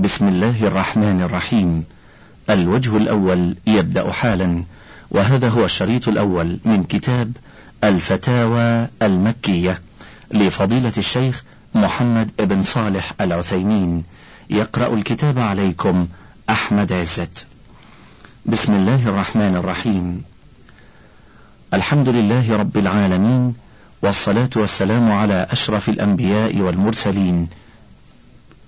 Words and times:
بسم 0.00 0.28
الله 0.28 0.66
الرحمن 0.66 1.20
الرحيم. 1.20 1.84
الوجه 2.50 2.96
الأول 2.96 3.56
يبدأ 3.66 4.12
حالا 4.12 4.64
وهذا 5.10 5.48
هو 5.48 5.64
الشريط 5.64 6.08
الأول 6.08 6.58
من 6.64 6.84
كتاب 6.84 7.32
الفتاوى 7.84 8.88
المكية 9.02 9.80
لفضيلة 10.32 10.92
الشيخ 10.98 11.44
محمد 11.74 12.30
بن 12.38 12.62
صالح 12.62 13.12
العثيمين. 13.20 14.04
يقرأ 14.50 14.94
الكتاب 14.94 15.38
عليكم 15.38 16.06
أحمد 16.50 16.92
عزت. 16.92 17.46
بسم 18.46 18.72
الله 18.74 19.08
الرحمن 19.08 19.56
الرحيم. 19.56 20.22
الحمد 21.74 22.08
لله 22.08 22.56
رب 22.56 22.76
العالمين 22.76 23.54
والصلاة 24.02 24.50
والسلام 24.56 25.12
على 25.12 25.46
أشرف 25.50 25.88
الأنبياء 25.88 26.56
والمرسلين 26.56 27.48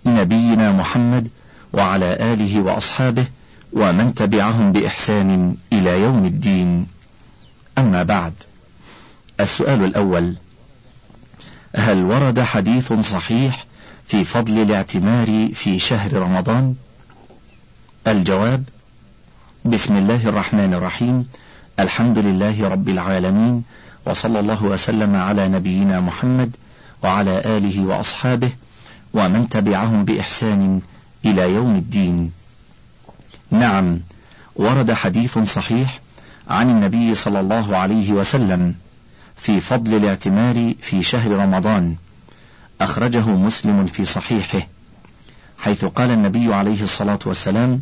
نبينا 0.07 0.73
محمد 0.73 1.29
وعلى 1.73 2.33
آله 2.33 2.61
وأصحابه 2.61 3.27
ومن 3.73 4.15
تبعهم 4.15 4.73
بإحسان 4.73 5.57
إلى 5.73 6.01
يوم 6.01 6.25
الدين. 6.25 6.87
أما 7.79 8.03
بعد 8.03 8.33
السؤال 9.41 9.85
الأول 9.85 10.35
هل 11.77 12.05
ورد 12.05 12.41
حديث 12.41 12.93
صحيح 12.93 13.65
في 14.07 14.25
فضل 14.25 14.63
الاعتمار 14.63 15.49
في 15.55 15.79
شهر 15.79 16.13
رمضان؟ 16.13 16.75
الجواب 18.07 18.65
بسم 19.65 19.97
الله 19.97 20.29
الرحمن 20.29 20.75
الرحيم 20.75 21.29
الحمد 21.81 22.19
لله 22.19 22.69
رب 22.69 22.89
العالمين 22.89 23.63
وصلى 24.07 24.41
الله 24.41 24.65
وسلم 24.65 25.17
على 25.17 25.49
نبينا 25.49 26.01
محمد 26.01 26.57
وعلى 27.03 27.43
آله 27.45 27.85
وأصحابه 27.85 28.51
ومن 29.15 29.49
تبعهم 29.49 30.05
بإحسان 30.05 30.81
إلى 31.25 31.55
يوم 31.55 31.77
الدين. 31.77 32.33
نعم، 33.51 34.01
ورد 34.57 34.93
حديث 34.93 35.39
صحيح 35.39 36.01
عن 36.49 36.71
النبي 36.71 37.15
صلى 37.15 37.41
الله 37.41 37.77
عليه 37.77 38.13
وسلم 38.13 38.75
في 39.37 39.61
فضل 39.61 39.95
الاعتمار 39.95 40.75
في 40.81 41.03
شهر 41.03 41.31
رمضان، 41.31 41.97
أخرجه 42.81 43.29
مسلم 43.29 43.87
في 43.87 44.05
صحيحه، 44.05 44.67
حيث 45.59 45.85
قال 45.85 46.11
النبي 46.11 46.55
عليه 46.55 46.83
الصلاة 46.83 47.19
والسلام: 47.27 47.81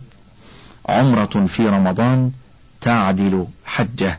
عمرة 0.88 1.46
في 1.46 1.68
رمضان 1.68 2.32
تعدل 2.80 3.46
حجة، 3.64 4.18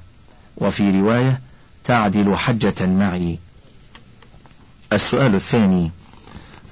وفي 0.57 1.01
رواية 1.01 1.41
تعدل 1.83 2.35
حجة 2.35 2.87
معي. 2.87 3.39
السؤال 4.93 5.35
الثاني: 5.35 5.91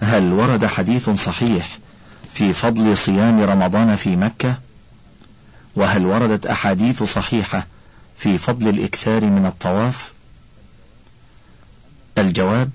هل 0.01 0.33
ورد 0.33 0.65
حديث 0.65 1.09
صحيح 1.09 1.77
في 2.33 2.53
فضل 2.53 2.97
صيام 2.97 3.41
رمضان 3.41 3.95
في 3.95 4.15
مكة؟ 4.15 4.55
وهل 5.75 6.05
وردت 6.05 6.45
أحاديث 6.45 7.03
صحيحة 7.03 7.67
في 8.17 8.37
فضل 8.37 8.67
الإكثار 8.67 9.25
من 9.25 9.45
الطواف؟ 9.45 10.13
الجواب: 12.17 12.69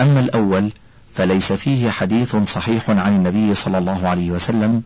أما 0.00 0.20
الأول 0.20 0.72
فليس 1.14 1.52
فيه 1.52 1.90
حديث 1.90 2.36
صحيح 2.36 2.90
عن 2.90 3.16
النبي 3.16 3.54
صلى 3.54 3.78
الله 3.78 4.08
عليه 4.08 4.30
وسلم 4.30 4.82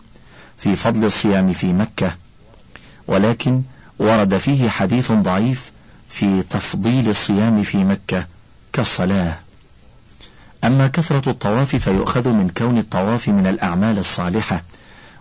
في 0.59 0.77
فضل 0.77 1.05
الصيام 1.05 1.53
في 1.53 1.73
مكة، 1.73 2.15
ولكن 3.07 3.63
ورد 3.99 4.39
فيه 4.39 4.69
حديث 4.69 5.13
ضعيف 5.13 5.73
في 6.09 6.43
تفضيل 6.43 7.09
الصيام 7.09 7.63
في 7.63 7.85
مكة 7.85 8.27
كالصلاة. 8.73 9.39
أما 10.65 10.87
كثرة 10.87 11.31
الطواف 11.31 11.77
فيؤخذ 11.77 12.29
من 12.29 12.51
كون 12.57 12.79
الطواف 12.79 13.29
من 13.29 13.47
الأعمال 13.47 13.99
الصالحة، 13.99 14.63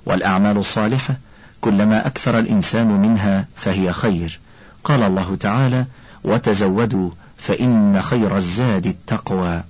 والأعمال 0.06 0.58
الصالحة 0.58 1.18
كلما 1.62 2.08
أكثر 2.08 2.40
الإنسان 2.40 2.88
منها 2.88 3.46
فهي 3.56 3.94
خير. 3.94 4.40
قال 4.84 5.04
الله 5.04 5.36
تعالى: 5.36 5.86
وتزودوا 6.24 7.10
فإن 7.38 8.02
خير 8.02 8.38
الزاد 8.38 8.86
التقوى. 8.86 9.64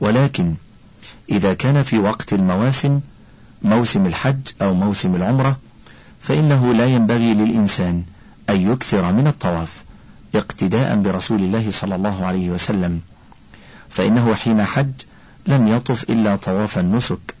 ولكن 0.00 0.54
إذا 1.30 1.54
كان 1.54 1.82
في 1.82 1.98
وقت 1.98 2.32
المواسم 2.32 3.00
موسم 3.62 4.06
الحج 4.06 4.48
أو 4.62 4.74
موسم 4.74 5.14
العمرة 5.14 5.56
فإنه 6.20 6.74
لا 6.74 6.86
ينبغي 6.86 7.34
للإنسان 7.34 8.04
أن 8.50 8.72
يكثر 8.72 9.12
من 9.12 9.26
الطواف 9.26 9.84
اقتداء 10.34 10.96
برسول 10.96 11.40
الله 11.40 11.70
صلى 11.70 11.94
الله 11.94 12.26
عليه 12.26 12.50
وسلم 12.50 13.00
فإنه 13.90 14.34
حين 14.34 14.64
حج 14.64 14.92
لم 15.46 15.66
يطف 15.66 16.10
إلا 16.10 16.36
طواف 16.36 16.78
النسك 16.78 17.34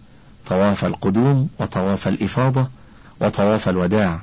طواف 0.46 0.84
القدوم 0.84 1.48
وطواف 1.58 2.08
الإفاضة 2.08 2.68
وطواف 3.20 3.68
الوداع 3.68 4.20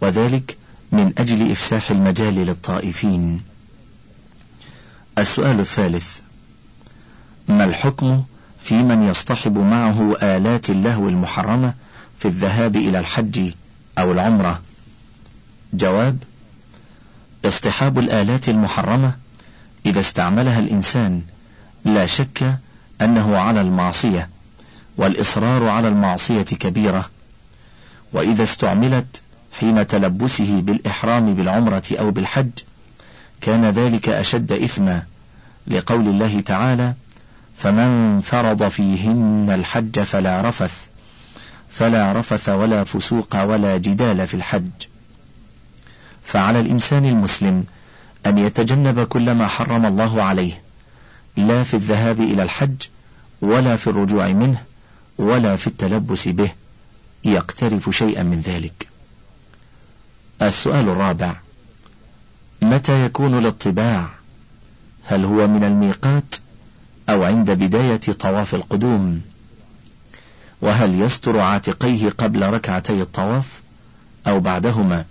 وذلك 0.00 0.58
من 0.92 1.12
أجل 1.18 1.50
إفساح 1.50 1.90
المجال 1.90 2.34
للطائفين. 2.34 3.40
السؤال 5.18 5.60
الثالث 5.60 6.20
ما 7.48 7.64
الحكم 7.64 8.22
في 8.60 8.74
من 8.74 9.02
يصطحب 9.02 9.58
معه 9.58 10.16
آلات 10.22 10.70
اللهو 10.70 11.08
المحرمة 11.08 11.74
في 12.18 12.28
الذهاب 12.28 12.76
إلى 12.76 12.98
الحج 12.98 13.52
أو 13.98 14.12
العمرة؟ 14.12 14.62
جواب 15.72 16.18
اصطحاب 17.44 17.98
الآلات 17.98 18.48
المحرمة 18.48 19.16
إذا 19.86 20.00
استعملها 20.00 20.58
الإنسان 20.58 21.22
لا 21.84 22.06
شك 22.06 22.58
أنه 23.00 23.38
على 23.38 23.60
المعصية 23.60 24.28
والإصرار 24.96 25.68
على 25.68 25.88
المعصية 25.88 26.42
كبيرة. 26.42 27.10
وإذا 28.12 28.42
استعملت 28.42 29.22
حين 29.60 29.86
تلبسه 29.86 30.60
بالإحرام 30.60 31.34
بالعمرة 31.34 31.82
أو 31.92 32.10
بالحج 32.10 32.50
كان 33.40 33.64
ذلك 33.64 34.08
أشد 34.08 34.52
إثما 34.52 35.02
لقول 35.66 36.08
الله 36.08 36.40
تعالى 36.40 36.94
فمن 37.56 38.20
فرض 38.20 38.68
فيهن 38.68 39.50
الحج 39.54 40.00
فلا 40.00 40.48
رفث 40.48 40.86
فلا 41.70 42.12
رفث 42.12 42.48
ولا 42.48 42.84
فسوق 42.84 43.42
ولا 43.42 43.76
جدال 43.76 44.26
في 44.26 44.34
الحج. 44.34 44.70
فعلى 46.22 46.60
الإنسان 46.60 47.04
المسلم 47.04 47.64
أن 48.26 48.38
يتجنب 48.38 49.04
كل 49.04 49.32
ما 49.32 49.46
حرم 49.46 49.86
الله 49.86 50.22
عليه 50.22 50.61
لا 51.36 51.64
في 51.64 51.74
الذهاب 51.74 52.20
إلى 52.20 52.42
الحج 52.42 52.82
ولا 53.40 53.76
في 53.76 53.86
الرجوع 53.86 54.28
منه 54.28 54.62
ولا 55.18 55.56
في 55.56 55.66
التلبس 55.66 56.28
به. 56.28 56.50
يقترف 57.24 57.90
شيئا 57.90 58.22
من 58.22 58.40
ذلك. 58.40 58.88
السؤال 60.42 60.88
الرابع 60.88 61.36
متى 62.62 63.04
يكون 63.04 63.38
الاطباع؟ 63.38 64.08
هل 65.04 65.24
هو 65.24 65.46
من 65.46 65.64
الميقات 65.64 66.34
أو 67.08 67.24
عند 67.24 67.50
بداية 67.50 67.96
طواف 67.96 68.54
القدوم؟ 68.54 69.22
وهل 70.62 71.00
يستر 71.02 71.40
عاتقيه 71.40 72.08
قبل 72.08 72.42
ركعتي 72.42 73.02
الطواف 73.02 73.60
أو 74.26 74.40
بعدهما؟ 74.40 75.04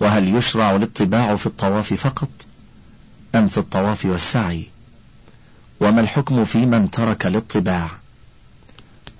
وهل 0.00 0.36
يشرع 0.36 0.76
الاطباع 0.76 1.36
في 1.36 1.46
الطواف 1.46 1.94
فقط؟ 1.94 2.28
أم 3.34 3.46
في 3.46 3.58
الطواف 3.58 4.04
والسعي؟ 4.04 4.66
وما 5.80 6.00
الحكم 6.00 6.44
في 6.44 6.66
من 6.66 6.90
ترك 6.90 7.26
الاطباع؟ 7.26 7.88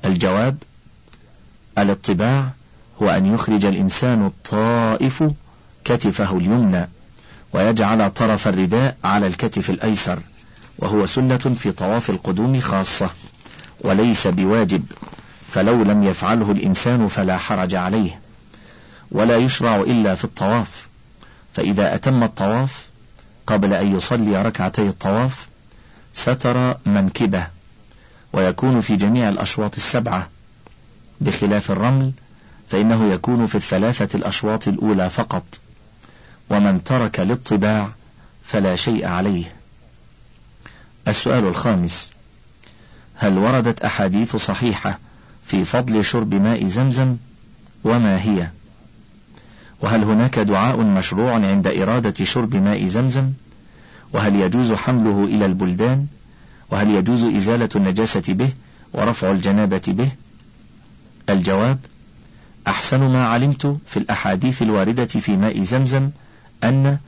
الجواب 0.04 0.56
الاطباع 1.78 2.48
هو 3.02 3.10
أن 3.10 3.34
يخرج 3.34 3.64
الإنسان 3.64 4.26
الطائف 4.26 5.24
كتفه 5.84 6.36
اليمنى 6.36 6.88
ويجعل 7.52 8.10
طرف 8.10 8.48
الرداء 8.48 8.96
على 9.04 9.26
الكتف 9.26 9.70
الأيسر 9.70 10.18
وهو 10.78 11.06
سنة 11.06 11.36
في 11.36 11.72
طواف 11.72 12.10
القدوم 12.10 12.60
خاصة 12.60 13.10
وليس 13.80 14.26
بواجب 14.26 14.84
فلو 15.48 15.82
لم 15.82 16.02
يفعله 16.02 16.50
الإنسان 16.50 17.08
فلا 17.08 17.38
حرج 17.38 17.74
عليه 17.74 18.20
ولا 19.10 19.36
يشرع 19.36 19.76
إلا 19.76 20.14
في 20.14 20.24
الطواف 20.24 20.88
فإذا 21.54 21.94
أتم 21.94 22.22
الطواف 22.22 22.86
قبل 23.46 23.72
أن 23.74 23.96
يصلي 23.96 24.42
ركعتي 24.42 24.82
الطواف 24.82 25.48
ستر 26.14 26.76
منكبه 26.86 27.46
ويكون 28.32 28.80
في 28.80 28.96
جميع 28.96 29.28
الأشواط 29.28 29.76
السبعة. 29.76 30.28
بخلاف 31.20 31.70
الرمل 31.70 32.12
فإنه 32.68 33.12
يكون 33.12 33.46
في 33.46 33.54
الثلاثة 33.54 34.16
الأشواط 34.18 34.68
الأولى 34.68 35.10
فقط. 35.10 35.60
ومن 36.50 36.84
ترك 36.84 37.20
الاطباع 37.20 37.88
فلا 38.44 38.76
شيء 38.76 39.06
عليه. 39.06 39.44
السؤال 41.08 41.44
الخامس. 41.44 42.12
هل 43.14 43.38
وردت 43.38 43.80
أحاديث 43.82 44.36
صحيحة 44.36 44.98
في 45.44 45.64
فضل 45.64 46.04
شرب 46.04 46.34
ماء 46.34 46.66
زمزم؟ 46.66 47.16
وما 47.84 48.22
هي؟ 48.22 48.48
وهل 49.82 50.04
هناك 50.04 50.38
دعاء 50.38 50.80
مشروع 50.80 51.32
عند 51.32 51.66
إرادة 51.66 52.24
شرب 52.24 52.56
ماء 52.56 52.86
زمزم؟ 52.86 53.30
وهل 54.12 54.34
يجوز 54.36 54.72
حمله 54.72 55.24
إلى 55.24 55.46
البلدان؟ 55.46 56.06
وهل 56.70 56.90
يجوز 56.90 57.24
إزالة 57.24 57.68
النجاسة 57.76 58.22
به 58.28 58.50
ورفع 58.92 59.30
الجنابة 59.30 59.82
به؟ 59.88 60.08
الجواب 61.28 61.78
أحسن 62.66 63.00
ما 63.00 63.26
علمت 63.26 63.76
في 63.86 63.96
الأحاديث 63.96 64.62
الواردة 64.62 65.06
في 65.06 65.36
ماء 65.36 65.62
زمزم 65.62 66.10
أن 66.64 66.98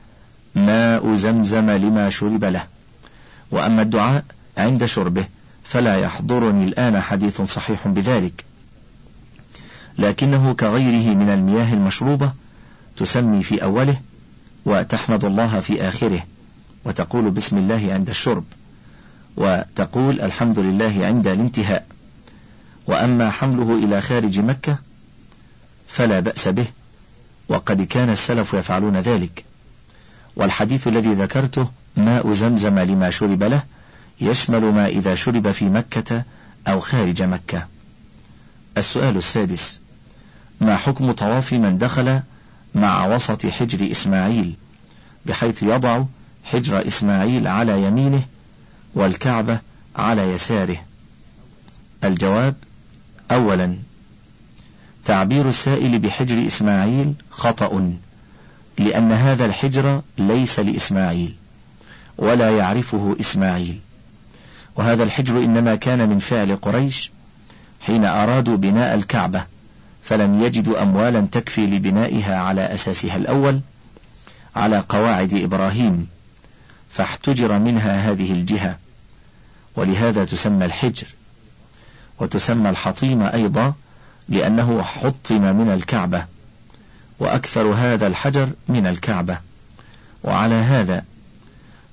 ماء 0.55 1.13
زمزم 1.13 1.69
لما 1.69 2.09
شرب 2.09 2.43
له. 2.43 2.63
وأما 3.51 3.81
الدعاء 3.81 4.23
عند 4.57 4.85
شربه 4.85 5.25
فلا 5.63 5.99
يحضرني 5.99 6.65
الآن 6.65 7.01
حديث 7.01 7.41
صحيح 7.41 7.87
بذلك. 7.87 8.45
لكنه 9.97 10.53
كغيره 10.53 11.15
من 11.15 11.29
المياه 11.29 11.73
المشروبة 11.73 12.31
تسمي 12.97 13.43
في 13.43 13.63
أوله 13.63 13.99
وتحمد 14.65 15.25
الله 15.25 15.59
في 15.59 15.81
آخره 15.81 16.23
وتقول 16.85 17.31
بسم 17.31 17.57
الله 17.57 17.93
عند 17.93 18.09
الشرب 18.09 18.43
وتقول 19.37 20.21
الحمد 20.21 20.59
لله 20.59 21.05
عند 21.05 21.27
الانتهاء 21.27 21.85
وأما 22.87 23.29
حمله 23.29 23.75
إلى 23.75 24.01
خارج 24.01 24.39
مكة 24.39 24.77
فلا 25.87 26.19
بأس 26.19 26.47
به 26.47 26.65
وقد 27.49 27.81
كان 27.81 28.09
السلف 28.09 28.53
يفعلون 28.53 28.97
ذلك 28.97 29.45
والحديث 30.35 30.87
الذي 30.87 31.13
ذكرته 31.13 31.69
ماء 31.97 32.33
زمزم 32.33 32.79
لما 32.79 33.09
شرب 33.09 33.43
له 33.43 33.63
يشمل 34.21 34.61
ما 34.61 34.87
إذا 34.87 35.15
شرب 35.15 35.51
في 35.51 35.65
مكة 35.65 36.23
أو 36.67 36.79
خارج 36.79 37.23
مكة. 37.23 37.67
السؤال 38.77 39.17
السادس 39.17 39.79
ما 40.61 40.77
حكم 40.77 41.11
طواف 41.11 41.53
من 41.53 41.77
دخل 41.77 42.19
مع 42.75 43.15
وسط 43.15 43.45
حجر 43.45 43.91
إسماعيل 43.91 44.55
بحيث 45.25 45.63
يضع 45.63 46.03
حجر 46.43 46.87
إسماعيل 46.87 47.47
على 47.47 47.83
يمينه 47.83 48.23
والكعبة 48.95 49.59
على 49.95 50.21
يساره. 50.21 50.77
الجواب 52.03 52.55
أولا 53.31 53.77
تعبير 55.05 55.49
السائل 55.49 55.99
بحجر 55.99 56.47
إسماعيل 56.47 57.13
خطأ 57.31 57.93
لأن 58.77 59.11
هذا 59.11 59.45
الحجر 59.45 60.01
ليس 60.17 60.59
لإسماعيل 60.59 61.35
ولا 62.17 62.57
يعرفه 62.57 63.15
إسماعيل. 63.19 63.79
وهذا 64.75 65.03
الحجر 65.03 65.37
إنما 65.43 65.75
كان 65.75 66.09
من 66.09 66.19
فعل 66.19 66.55
قريش 66.55 67.11
حين 67.81 68.05
أرادوا 68.05 68.57
بناء 68.57 68.95
الكعبة. 68.95 69.43
فلم 70.05 70.43
يجدوا 70.43 70.81
أموالا 70.81 71.21
تكفي 71.21 71.65
لبنائها 71.67 72.37
على 72.37 72.61
أساسها 72.73 73.15
الأول 73.15 73.59
على 74.55 74.79
قواعد 74.89 75.33
إبراهيم 75.33 76.07
فاحتجر 76.89 77.59
منها 77.59 78.11
هذه 78.11 78.31
الجهة. 78.31 78.77
ولهذا 79.75 80.25
تسمى 80.25 80.65
الحجر 80.65 81.07
وتسمى 82.19 82.69
الحطيمة 82.69 83.33
أيضا 83.33 83.73
لأنه 84.29 84.81
حطم 84.81 85.55
من 85.55 85.69
الكعبة 85.73 86.25
وأكثر 87.19 87.67
هذا 87.67 88.07
الحجر 88.07 88.49
من 88.67 88.87
الكعبة. 88.87 89.37
وعلى 90.23 90.55
هذا 90.55 91.03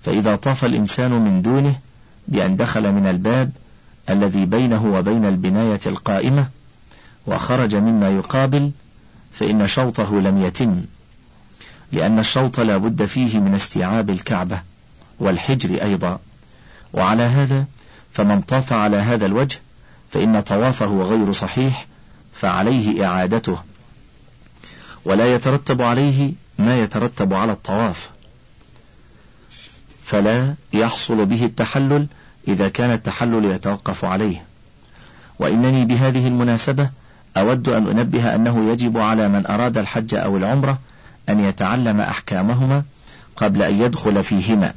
فإذا 0.02 0.36
طاف 0.36 0.64
الإنسان 0.64 1.10
من 1.10 1.42
دونه 1.42 1.74
بأن 2.28 2.56
دخل 2.56 2.92
من 2.92 3.06
الباب 3.06 3.50
الذي 4.10 4.44
بينه 4.46 4.86
وبين 4.86 5.24
البناية 5.24 5.80
القائمة 5.86 6.46
وخرج 7.26 7.76
مما 7.76 8.10
يقابل 8.10 8.70
فإن 9.32 9.66
شوطه 9.66 10.20
لم 10.20 10.38
يتم 10.38 10.82
لأن 11.92 12.18
الشوط 12.18 12.60
لا 12.60 12.76
بد 12.76 13.04
فيه 13.04 13.38
من 13.38 13.54
استيعاب 13.54 14.10
الكعبة 14.10 14.62
والحجر 15.18 15.82
أيضا. 15.82 16.18
وعلى 16.92 17.22
هذا 17.22 17.64
فمن 18.12 18.40
طاف 18.40 18.72
على 18.72 18.96
هذا 18.96 19.26
الوجه 19.26 19.58
فإن 20.10 20.40
طوافه 20.40 21.02
غير 21.02 21.32
صحيح 21.32 21.86
فعليه 22.32 23.06
إعادته. 23.06 23.58
ولا 25.04 25.34
يترتب 25.34 25.82
عليه 25.82 26.32
ما 26.58 26.82
يترتب 26.82 27.34
على 27.34 27.52
الطواف. 27.52 28.10
فلا 30.04 30.54
يحصل 30.72 31.26
به 31.26 31.44
التحلل 31.44 32.06
إذا 32.48 32.68
كان 32.68 32.90
التحلل 32.90 33.44
يتوقف 33.44 34.04
عليه. 34.04 34.44
وإنني 35.38 35.84
بهذه 35.84 36.28
المناسبة 36.28 36.90
أود 37.36 37.68
أن 37.68 37.88
أنبه 37.88 38.34
أنه 38.34 38.72
يجب 38.72 38.98
على 38.98 39.28
من 39.28 39.46
أراد 39.46 39.78
الحج 39.78 40.14
أو 40.14 40.36
العمرة 40.36 40.78
أن 41.28 41.44
يتعلم 41.44 42.00
أحكامهما 42.00 42.82
قبل 43.36 43.62
أن 43.62 43.80
يدخل 43.82 44.24
فيهما 44.24 44.74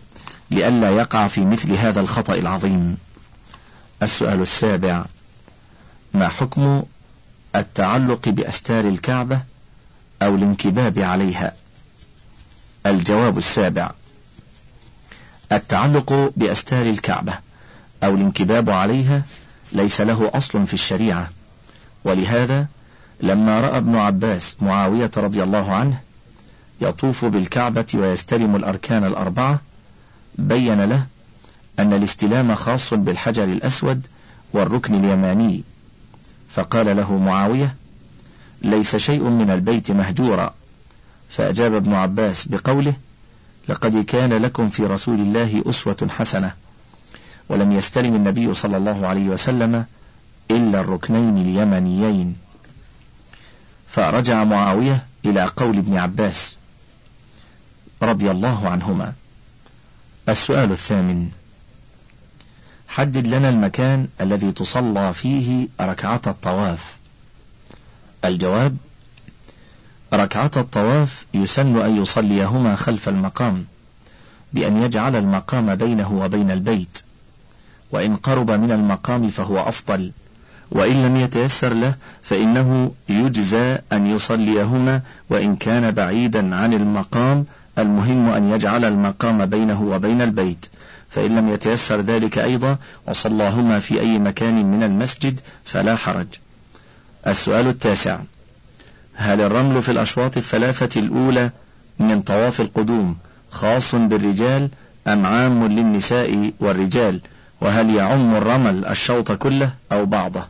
لئلا 0.52 0.90
يقع 0.90 1.28
في 1.28 1.46
مثل 1.46 1.74
هذا 1.74 2.02
الخطأ 2.02 2.34
العظيم. 2.34 2.98
السؤال 4.04 4.42
السابع: 4.42 5.06
ما 6.14 6.28
حكم 6.28 6.84
التعلق 7.56 8.30
بأستار 8.30 8.88
الكعبة 8.88 9.42
أو 10.22 10.36
الانكباب 10.36 11.00
عليها؟ 11.00 11.54
الجواب 12.86 13.38
السابع: 13.38 13.92
التعلق 15.52 16.32
بأستار 16.36 16.86
الكعبة 16.86 17.34
أو 18.04 18.16
الانكباب 18.16 18.70
عليها 18.70 19.22
ليس 19.72 20.02
له 20.02 20.32
أصل 20.34 20.68
في 20.68 20.74
الشريعة، 20.74 21.30
ولهذا 22.06 22.68
لما 23.22 23.62
رأى 23.62 23.78
ابن 23.78 23.96
عباس 23.96 24.58
معاوية 24.62 25.12
رضي 25.18 25.44
الله 25.44 25.74
عنه 25.74 26.00
يطوف 26.82 27.26
بالكعبة 27.26 27.86
ويستلم 27.94 28.56
الأركان 28.56 29.04
الأربعة 29.04 29.62
بين 30.38 30.82
له 30.82 31.06
أن 31.80 31.94
الاستلام 31.94 32.56
خاص 32.56 32.94
بالحجر 32.94 33.44
الأسود 33.44 34.08
والركن 34.54 34.96
اليماني. 34.96 35.64
فقال 36.50 36.98
له 36.98 37.18
معاوية 37.18 37.76
ليس 38.62 38.96
شيء 38.96 39.24
من 39.24 39.52
البيت 39.52 39.92
مهجورا 39.92 40.54
فأجاب 41.30 41.74
ابن 41.74 41.94
عباس 41.94 42.48
بقوله 42.48 42.94
لقد 43.68 43.98
كان 44.06 44.34
لكم 44.34 44.70
في 44.70 44.84
رسول 44.84 45.20
الله 45.20 45.64
أسوة 45.66 46.08
حسنة 46.10 46.52
ولم 47.50 47.72
يستلم 47.72 48.16
النبي 48.16 48.54
صلى 48.54 48.78
الله 48.78 49.08
عليه 49.08 49.30
وسلم 49.30 49.86
إلا 50.52 50.80
الركنين 50.80 51.38
اليمنيين. 51.38 52.36
فرجع 53.88 54.44
معاوية 54.44 55.06
إلى 55.26 55.46
قول 55.46 55.78
ابن 55.78 55.98
عباس 55.98 56.58
رضي 58.02 58.32
الله 58.32 58.70
عنهما. 58.70 59.14
السؤال 60.30 60.72
الثامن. 60.72 61.30
حدد 62.88 63.28
لنا 63.28 63.50
المكان 63.50 64.08
الذي 64.22 64.52
تصلى 64.52 65.14
فيه 65.14 65.68
ركعة 65.82 66.22
الطواف. 66.28 66.98
الجواب 68.26 68.78
ركعة 70.14 70.52
الطواف 70.58 71.26
يسن 71.34 71.82
أن 71.82 72.02
يصليهما 72.02 72.76
خلف 72.76 73.10
المقام 73.10 73.66
بأن 74.54 74.82
يجعل 74.82 75.16
المقام 75.16 75.76
بينه 75.76 76.14
وبين 76.14 76.52
البيت 76.52 77.02
وإن 77.92 78.16
قرب 78.16 78.52
من 78.52 78.72
المقام 78.72 79.30
فهو 79.30 79.60
أفضل. 79.60 80.12
وإن 80.72 81.06
لم 81.06 81.16
يتيسر 81.18 81.74
له 81.74 81.96
فإنه 82.22 82.92
يجزى 83.10 83.78
أن 83.94 84.08
يصليهما 84.08 85.02
وإن 85.30 85.56
كان 85.56 85.92
بعيدا 85.92 86.56
عن 86.56 86.74
المقام 86.74 87.46
المهم 87.78 88.30
أن 88.30 88.52
يجعل 88.52 88.86
المقام 88.86 89.46
بينه 89.46 89.84
وبين 89.84 90.22
البيت. 90.22 90.66
فإن 91.10 91.36
لم 91.36 91.50
يتيسر 91.50 92.02
ذلك 92.02 92.38
أيضا 92.38 92.78
وصلاهما 93.08 93.80
في 93.80 94.00
أي 94.00 94.20
مكان 94.20 94.72
من 94.72 94.84
المسجد 94.84 95.40
فلا 95.66 95.96
حرج. 95.96 96.28
السؤال 97.28 97.68
التاسع. 97.68 98.20
هل 99.16 99.42
الرمل 99.42 99.82
في 99.82 99.92
الأشواط 99.92 100.38
الثلاثة 100.38 101.00
الأولى 101.00 101.52
من 102.00 102.22
طواف 102.22 102.62
القدوم 102.62 103.18
خاص 103.52 103.96
بالرجال 103.96 104.70
أم 105.08 105.26
عام 105.26 105.68
للنساء 105.68 106.54
والرجال؟ 106.60 107.22
وهل 107.62 107.96
يعم 107.96 108.36
الرمل 108.36 108.86
الشوط 108.86 109.32
كله 109.32 109.70
أو 109.92 110.06
بعضه؟ 110.06 110.44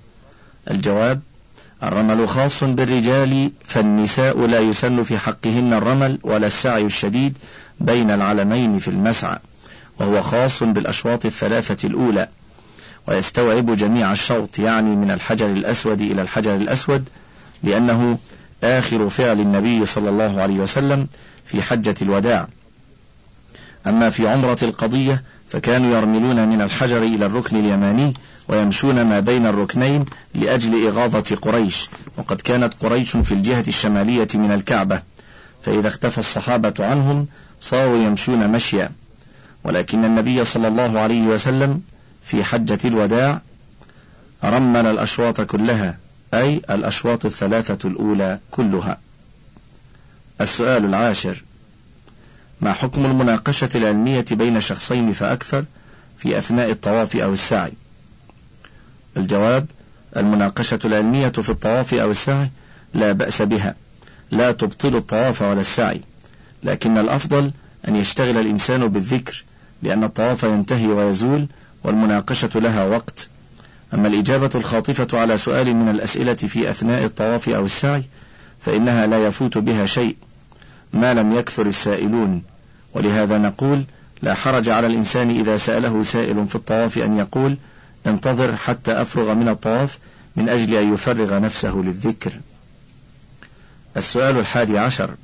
الجواب 0.71 1.21
الرمل 1.83 2.29
خاص 2.29 2.63
بالرجال 2.63 3.51
فالنساء 3.65 4.47
لا 4.47 4.59
يسن 4.59 5.03
في 5.03 5.17
حقهن 5.17 5.73
الرمل 5.73 6.19
ولا 6.23 6.47
السعي 6.47 6.85
الشديد 6.85 7.37
بين 7.79 8.11
العلمين 8.11 8.79
في 8.79 8.87
المسعى 8.87 9.37
وهو 9.99 10.21
خاص 10.21 10.63
بالأشواط 10.63 11.25
الثلاثة 11.25 11.87
الأولى 11.87 12.27
ويستوعب 13.07 13.75
جميع 13.75 14.11
الشوط 14.11 14.59
يعني 14.59 14.95
من 14.95 15.11
الحجر 15.11 15.45
الأسود 15.45 16.01
إلى 16.01 16.21
الحجر 16.21 16.55
الأسود 16.55 17.09
لأنه 17.63 18.17
آخر 18.63 19.09
فعل 19.09 19.39
النبي 19.39 19.85
صلى 19.85 20.09
الله 20.09 20.41
عليه 20.41 20.59
وسلم 20.59 21.07
في 21.45 21.61
حجة 21.61 21.95
الوداع. 22.01 22.47
أما 23.87 24.09
في 24.09 24.27
عمرة 24.27 24.57
القضية 24.63 25.23
فكانوا 25.55 25.97
يرملون 25.97 26.47
من 26.47 26.61
الحجر 26.61 27.03
إلى 27.03 27.25
الركن 27.25 27.57
اليماني 27.59 28.13
ويمشون 28.47 29.01
ما 29.01 29.19
بين 29.19 29.45
الركنين 29.45 30.05
لأجل 30.33 30.87
إغاظة 30.87 31.35
قريش 31.35 31.89
وقد 32.17 32.41
كانت 32.41 32.73
قريش 32.79 33.17
في 33.17 33.31
الجهة 33.31 33.63
الشمالية 33.67 34.27
من 34.33 34.51
الكعبة. 34.51 35.01
فإذا 35.63 35.87
اختفى 35.87 36.17
الصحابة 36.17 36.73
عنهم 36.79 37.27
صاروا 37.61 37.97
يمشون 37.97 38.47
مشيا. 38.51 38.91
ولكن 39.63 40.05
النبي 40.05 40.43
صلى 40.43 40.67
الله 40.67 40.99
عليه 40.99 41.21
وسلم 41.21 41.81
في 42.23 42.43
حجة 42.43 42.79
الوداع 42.85 43.41
رمل 44.43 44.85
الأشواط 44.85 45.41
كلها 45.41 45.97
أي 46.33 46.61
الأشواط 46.69 47.25
الثلاثة 47.25 47.89
الأولى 47.89 48.39
كلها. 48.51 48.97
السؤال 50.41 50.85
العاشر 50.85 51.43
ما 52.61 52.73
حكم 52.73 53.05
المناقشة 53.05 53.69
العلمية 53.75 54.25
بين 54.31 54.59
شخصين 54.59 55.11
فأكثر 55.13 55.65
في 56.17 56.37
أثناء 56.37 56.71
الطواف 56.71 57.15
أو 57.15 57.33
السعي؟ 57.33 57.73
الجواب 59.17 59.65
المناقشة 60.17 60.79
العلمية 60.85 61.29
في 61.29 61.49
الطواف 61.49 61.93
أو 61.93 62.11
السعي 62.11 62.49
لا 62.93 63.11
بأس 63.11 63.41
بها 63.41 63.75
لا 64.31 64.51
تبطل 64.51 64.95
الطواف 64.95 65.41
ولا 65.41 65.59
السعي 65.61 66.01
لكن 66.63 66.97
الأفضل 66.97 67.51
أن 67.87 67.95
يشتغل 67.95 68.37
الإنسان 68.37 68.87
بالذكر 68.87 69.43
لأن 69.83 70.03
الطواف 70.03 70.43
ينتهي 70.43 70.87
ويزول 70.87 71.47
والمناقشة 71.83 72.49
لها 72.55 72.83
وقت. 72.83 73.29
أما 73.93 74.07
الإجابة 74.07 74.49
الخاطفة 74.55 75.19
على 75.19 75.37
سؤال 75.37 75.75
من 75.75 75.89
الأسئلة 75.89 76.33
في 76.33 76.69
أثناء 76.69 77.05
الطواف 77.05 77.49
أو 77.49 77.65
السعي 77.65 78.03
فإنها 78.61 79.07
لا 79.07 79.27
يفوت 79.27 79.57
بها 79.57 79.85
شيء. 79.85 80.15
ما 80.93 81.13
لم 81.13 81.33
يكثر 81.33 81.65
السائلون. 81.65 82.43
ولهذا 82.93 83.37
نقول 83.37 83.83
لا 84.21 84.33
حرج 84.33 84.69
على 84.69 84.87
الإنسان 84.87 85.29
إذا 85.29 85.57
سأله 85.57 86.03
سائل 86.03 86.47
في 86.47 86.55
الطواف 86.55 86.97
أن 86.97 87.17
يقول 87.17 87.57
انتظر 88.07 88.55
حتى 88.55 89.01
أفرغ 89.01 89.33
من 89.33 89.49
الطواف 89.49 89.97
من 90.35 90.49
أجل 90.49 90.73
أن 90.73 90.93
يفرغ 90.93 91.39
نفسه 91.39 91.75
للذكر 91.75 92.33
السؤال 93.97 94.37
الحادي 94.37 94.77
عشر 94.77 95.15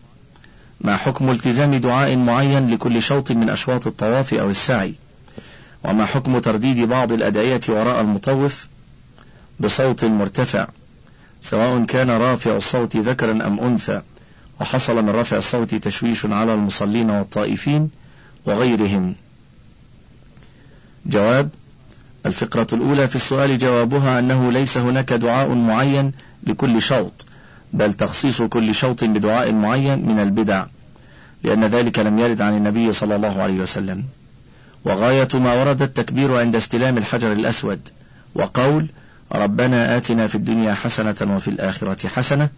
ما 0.81 0.97
حكم 0.97 1.29
التزام 1.29 1.75
دعاء 1.75 2.17
معين 2.17 2.69
لكل 2.69 3.01
شوط 3.01 3.31
من 3.31 3.49
أشواط 3.49 3.87
الطواف 3.87 4.33
أو 4.33 4.49
السعي؟ 4.49 4.95
وما 5.83 6.05
حكم 6.05 6.39
ترديد 6.39 6.87
بعض 6.87 7.11
الأدعية 7.11 7.61
وراء 7.69 8.01
المطوف؟ 8.01 8.67
بصوت 9.59 10.05
مرتفع 10.05 10.67
سواء 11.41 11.85
كان 11.85 12.09
رافع 12.09 12.55
الصوت 12.57 12.97
ذكرا 12.97 13.31
أم 13.31 13.59
أنثى. 13.59 14.01
وحصل 14.61 15.03
من 15.03 15.09
رفع 15.09 15.37
الصوت 15.37 15.75
تشويش 15.75 16.25
على 16.25 16.53
المصلين 16.53 17.09
والطائفين 17.09 17.89
وغيرهم. 18.45 19.15
جواب 21.05 21.49
الفقرة 22.25 22.67
الأولى 22.73 23.07
في 23.07 23.15
السؤال 23.15 23.57
جوابها 23.57 24.19
أنه 24.19 24.51
ليس 24.51 24.77
هناك 24.77 25.13
دعاء 25.13 25.49
معين 25.53 26.11
لكل 26.43 26.81
شوط 26.81 27.25
بل 27.73 27.93
تخصيص 27.93 28.41
كل 28.41 28.75
شوط 28.75 29.03
بدعاء 29.03 29.53
معين 29.53 30.07
من 30.07 30.19
البدع 30.19 30.65
لأن 31.43 31.65
ذلك 31.65 31.99
لم 31.99 32.19
يرد 32.19 32.41
عن 32.41 32.57
النبي 32.57 32.93
صلى 32.93 33.15
الله 33.15 33.41
عليه 33.41 33.59
وسلم. 33.59 34.03
وغاية 34.85 35.29
ما 35.33 35.53
ورد 35.53 35.81
التكبير 35.81 36.37
عند 36.39 36.55
استلام 36.55 36.97
الحجر 36.97 37.31
الأسود 37.31 37.89
وقول 38.35 38.87
ربنا 39.31 39.97
آتنا 39.97 40.27
في 40.27 40.35
الدنيا 40.35 40.73
حسنة 40.73 41.35
وفي 41.35 41.47
الآخرة 41.47 42.07
حسنة 42.07 42.49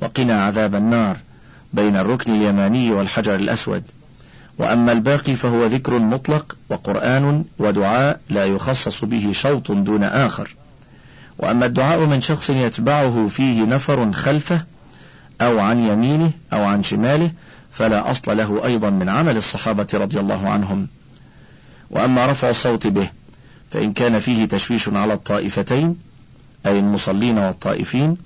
وقنا 0.00 0.44
عذاب 0.44 0.74
النار 0.74 1.16
بين 1.72 1.96
الركن 1.96 2.34
اليماني 2.34 2.90
والحجر 2.90 3.34
الأسود. 3.34 3.82
وأما 4.58 4.92
الباقي 4.92 5.34
فهو 5.36 5.66
ذكر 5.66 5.98
مطلق 5.98 6.56
وقرآن 6.68 7.44
ودعاء 7.58 8.20
لا 8.30 8.44
يخصص 8.44 9.04
به 9.04 9.32
شوط 9.32 9.72
دون 9.72 10.04
آخر. 10.04 10.54
وأما 11.38 11.66
الدعاء 11.66 11.98
من 11.98 12.20
شخص 12.20 12.50
يتبعه 12.50 13.28
فيه 13.28 13.64
نفر 13.64 14.12
خلفه 14.12 14.64
أو 15.40 15.58
عن 15.58 15.78
يمينه 15.78 16.30
أو 16.52 16.64
عن 16.64 16.82
شماله 16.82 17.30
فلا 17.72 18.10
أصل 18.10 18.36
له 18.36 18.64
أيضا 18.64 18.90
من 18.90 19.08
عمل 19.08 19.36
الصحابة 19.36 19.86
رضي 19.94 20.20
الله 20.20 20.48
عنهم. 20.48 20.88
وأما 21.90 22.26
رفع 22.26 22.50
الصوت 22.50 22.86
به 22.86 23.10
فإن 23.70 23.92
كان 23.92 24.18
فيه 24.18 24.44
تشويش 24.44 24.88
على 24.88 25.12
الطائفتين 25.12 25.96
أي 26.66 26.78
المصلين 26.78 27.38
والطائفين 27.38 28.16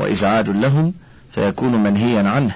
وإزعاج 0.00 0.50
لهم 0.50 0.92
فيكون 1.30 1.82
منهيا 1.82 2.30
عنه 2.30 2.54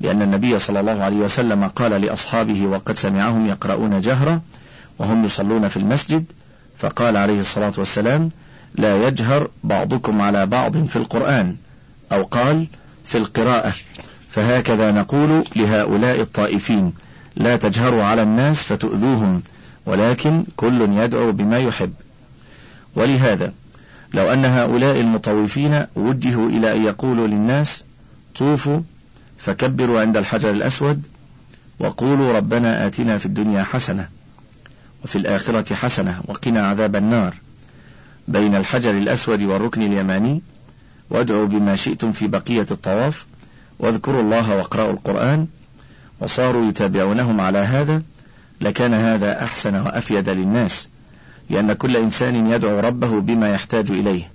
لأن 0.00 0.22
النبي 0.22 0.58
صلى 0.58 0.80
الله 0.80 1.04
عليه 1.04 1.16
وسلم 1.16 1.64
قال 1.68 1.90
لأصحابه 2.00 2.66
وقد 2.66 2.96
سمعهم 2.96 3.46
يقرؤون 3.46 4.00
جهرا 4.00 4.40
وهم 4.98 5.24
يصلون 5.24 5.68
في 5.68 5.76
المسجد 5.76 6.24
فقال 6.78 7.16
عليه 7.16 7.40
الصلاة 7.40 7.72
والسلام 7.78 8.28
لا 8.74 9.08
يجهر 9.08 9.48
بعضكم 9.64 10.20
على 10.20 10.46
بعض 10.46 10.84
في 10.84 10.96
القرآن 10.96 11.56
أو 12.12 12.22
قال 12.22 12.66
في 13.04 13.18
القراءة 13.18 13.72
فهكذا 14.30 14.92
نقول 14.92 15.44
لهؤلاء 15.56 16.20
الطائفين 16.20 16.92
لا 17.36 17.56
تجهروا 17.56 18.04
على 18.04 18.22
الناس 18.22 18.58
فتؤذوهم 18.58 19.42
ولكن 19.86 20.44
كل 20.56 20.80
يدعو 20.92 21.32
بما 21.32 21.58
يحب 21.58 21.92
ولهذا 22.96 23.52
لو 24.14 24.32
أن 24.32 24.44
هؤلاء 24.44 25.00
المطوفين 25.00 25.86
وجهوا 25.96 26.48
إلى 26.48 26.76
أن 26.76 26.84
يقولوا 26.84 27.26
للناس 27.26 27.84
طوفوا 28.38 28.80
فكبروا 29.38 30.00
عند 30.00 30.16
الحجر 30.16 30.50
الأسود 30.50 31.06
وقولوا 31.78 32.32
ربنا 32.32 32.86
آتنا 32.86 33.18
في 33.18 33.26
الدنيا 33.26 33.62
حسنة 33.62 34.08
وفي 35.04 35.16
الآخرة 35.16 35.74
حسنة 35.74 36.22
وقنا 36.28 36.66
عذاب 36.68 36.96
النار. 36.96 37.34
بين 38.28 38.54
الحجر 38.54 38.90
الأسود 38.90 39.42
والركن 39.42 39.82
اليماني 39.82 40.42
وادعوا 41.10 41.46
بما 41.46 41.76
شئتم 41.76 42.12
في 42.12 42.26
بقية 42.26 42.66
الطواف 42.70 43.26
واذكروا 43.78 44.22
الله 44.22 44.56
واقرأوا 44.56 44.92
القرآن 44.92 45.46
وصاروا 46.20 46.68
يتابعونهم 46.68 47.40
على 47.40 47.58
هذا 47.58 48.02
لكان 48.60 48.94
هذا 48.94 49.44
أحسن 49.44 49.74
وأفيد 49.74 50.28
للناس. 50.28 50.88
لأن 51.50 51.72
كل 51.72 51.96
إنسان 51.96 52.50
يدعو 52.50 52.80
ربه 52.80 53.20
بما 53.20 53.52
يحتاج 53.52 53.90
إليه 53.90 54.28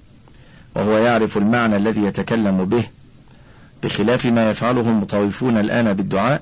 وهو 0.76 0.98
يعرف 0.98 1.38
المعنى 1.38 1.78
الذي 1.78 2.04
يتكلم 2.04 2.66
به 2.66 2.84
بخلاف 3.84 4.26
ما 4.26 4.50
يفعله 4.50 4.82
المطوفون 4.82 5.58
الآن 5.58 5.94
بالدعاء 5.94 6.42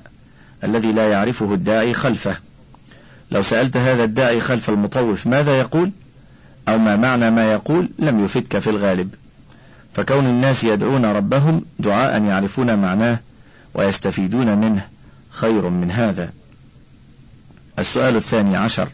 الذي 0.64 0.92
لا 0.92 1.08
يعرفه 1.10 1.54
الداعي 1.54 1.94
خلفه. 1.94 2.36
لو 3.30 3.42
سألت 3.42 3.76
هذا 3.76 4.04
الداعي 4.04 4.40
خلف 4.40 4.70
المطوف 4.70 5.26
ماذا 5.26 5.58
يقول؟ 5.58 5.90
أو 6.68 6.78
ما 6.78 6.96
معنى 6.96 7.30
ما 7.30 7.52
يقول؟ 7.52 7.88
لم 7.98 8.24
يفدك 8.24 8.58
في 8.58 8.70
الغالب. 8.70 9.14
فكون 9.92 10.26
الناس 10.26 10.64
يدعون 10.64 11.04
ربهم 11.04 11.64
دعاء 11.78 12.22
يعرفون 12.22 12.78
معناه 12.78 13.18
ويستفيدون 13.74 14.58
منه 14.58 14.86
خير 15.30 15.68
من 15.68 15.90
هذا. 15.90 16.32
السؤال 17.78 18.16
الثاني 18.16 18.56
عشر. 18.56 18.88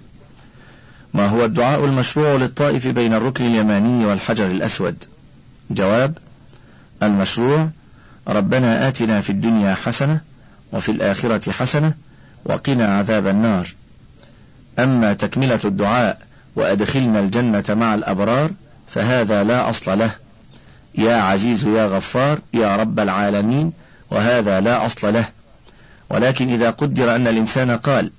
ما 1.15 1.27
هو 1.27 1.45
الدعاء 1.45 1.85
المشروع 1.85 2.37
للطائف 2.37 2.89
بين 2.89 3.15
الركن 3.15 3.45
اليماني 3.47 4.07
والحجر 4.07 4.47
الأسود؟ 4.47 5.05
جواب 5.71 6.19
المشروع 7.03 7.69
ربنا 8.29 8.89
آتنا 8.89 9.21
في 9.21 9.31
الدنيا 9.31 9.75
حسنة 9.75 10.21
وفي 10.73 10.93
الآخرة 10.93 11.53
حسنة 11.53 11.95
وقنا 12.45 12.99
عذاب 12.99 13.27
النار. 13.27 13.75
أما 14.79 15.13
تكملة 15.13 15.61
الدعاء 15.65 16.19
وأدخلنا 16.57 17.21
الجنة 17.21 17.65
مع 17.69 17.95
الأبرار 17.95 18.51
فهذا 18.89 19.45
لا 19.45 19.71
أصل 19.71 19.99
له. 19.99 20.11
يا 20.95 21.15
عزيز 21.17 21.67
يا 21.67 21.87
غفار 21.87 22.39
يا 22.55 22.77
رب 22.77 23.01
العالمين 23.01 23.73
وهذا 24.11 24.61
لا 24.61 24.87
أصل 24.87 25.13
له. 25.13 25.29
ولكن 26.11 26.49
إذا 26.49 26.71
قدر 26.71 27.17
أن 27.17 27.27
الإنسان 27.27 27.71
قال 27.71 28.11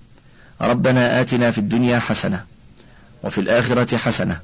ربنا 0.62 1.22
آتنا 1.22 1.52
في 1.52 1.58
الدنيا 1.58 2.00
حسنة 2.00 2.55
وفي 3.26 3.42
الآخرة 3.42 3.98
حسنة. 3.98 4.40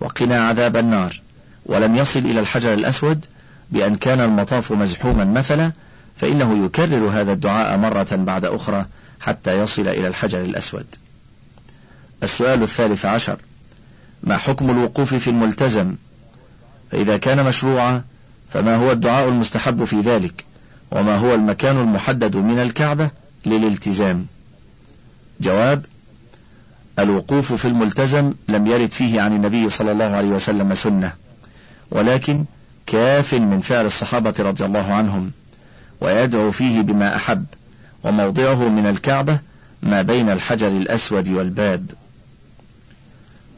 وقنا 0.00 0.48
عذاب 0.48 0.76
النار. 0.76 1.20
ولم 1.66 1.96
يصل 1.96 2.18
إلى 2.18 2.40
الحجر 2.40 2.74
الأسود 2.74 3.24
بأن 3.70 3.96
كان 3.96 4.20
المطاف 4.20 4.72
مزحوما 4.72 5.24
مثلا 5.24 5.72
فإنه 6.16 6.64
يكرر 6.64 7.08
هذا 7.08 7.32
الدعاء 7.32 7.78
مرة 7.78 8.08
بعد 8.12 8.44
أخرى 8.44 8.86
حتى 9.20 9.60
يصل 9.60 9.88
إلى 9.88 10.08
الحجر 10.08 10.40
الأسود. 10.40 10.86
السؤال 12.22 12.62
الثالث 12.62 13.04
عشر. 13.04 13.38
ما 14.22 14.36
حكم 14.36 14.70
الوقوف 14.70 15.14
في 15.14 15.30
الملتزم؟ 15.30 15.94
فإذا 16.92 17.16
كان 17.16 17.44
مشروعا 17.44 18.02
فما 18.48 18.76
هو 18.76 18.92
الدعاء 18.92 19.28
المستحب 19.28 19.84
في 19.84 20.00
ذلك؟ 20.00 20.44
وما 20.90 21.16
هو 21.16 21.34
المكان 21.34 21.78
المحدد 21.78 22.36
من 22.36 22.58
الكعبة 22.58 23.10
للالتزام؟ 23.46 24.26
جواب 25.40 25.86
الوقوف 26.98 27.52
في 27.52 27.68
الملتزم 27.68 28.34
لم 28.48 28.66
يرد 28.66 28.90
فيه 28.90 29.20
عن 29.20 29.36
النبي 29.36 29.68
صلى 29.68 29.92
الله 29.92 30.04
عليه 30.04 30.28
وسلم 30.28 30.74
سنة 30.74 31.12
ولكن 31.90 32.44
كاف 32.86 33.34
من 33.34 33.60
فعل 33.60 33.86
الصحابة 33.86 34.34
رضي 34.38 34.64
الله 34.64 34.94
عنهم 34.94 35.32
ويدعو 36.00 36.50
فيه 36.50 36.80
بما 36.80 37.16
أحب 37.16 37.44
وموضعه 38.04 38.68
من 38.68 38.86
الكعبة 38.86 39.38
ما 39.82 40.02
بين 40.02 40.30
الحجر 40.30 40.68
الأسود 40.68 41.28
والباب. 41.28 41.90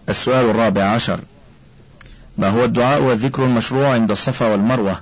السؤال 0.09 0.51
الرابع 0.51 0.85
عشر. 0.85 1.21
ما 2.39 2.49
هو 2.49 2.65
الدعاء 2.65 3.03
والذكر 3.03 3.45
المشروع 3.45 3.89
عند 3.93 4.11
الصفا 4.11 4.47
والمروة؟ 4.47 5.01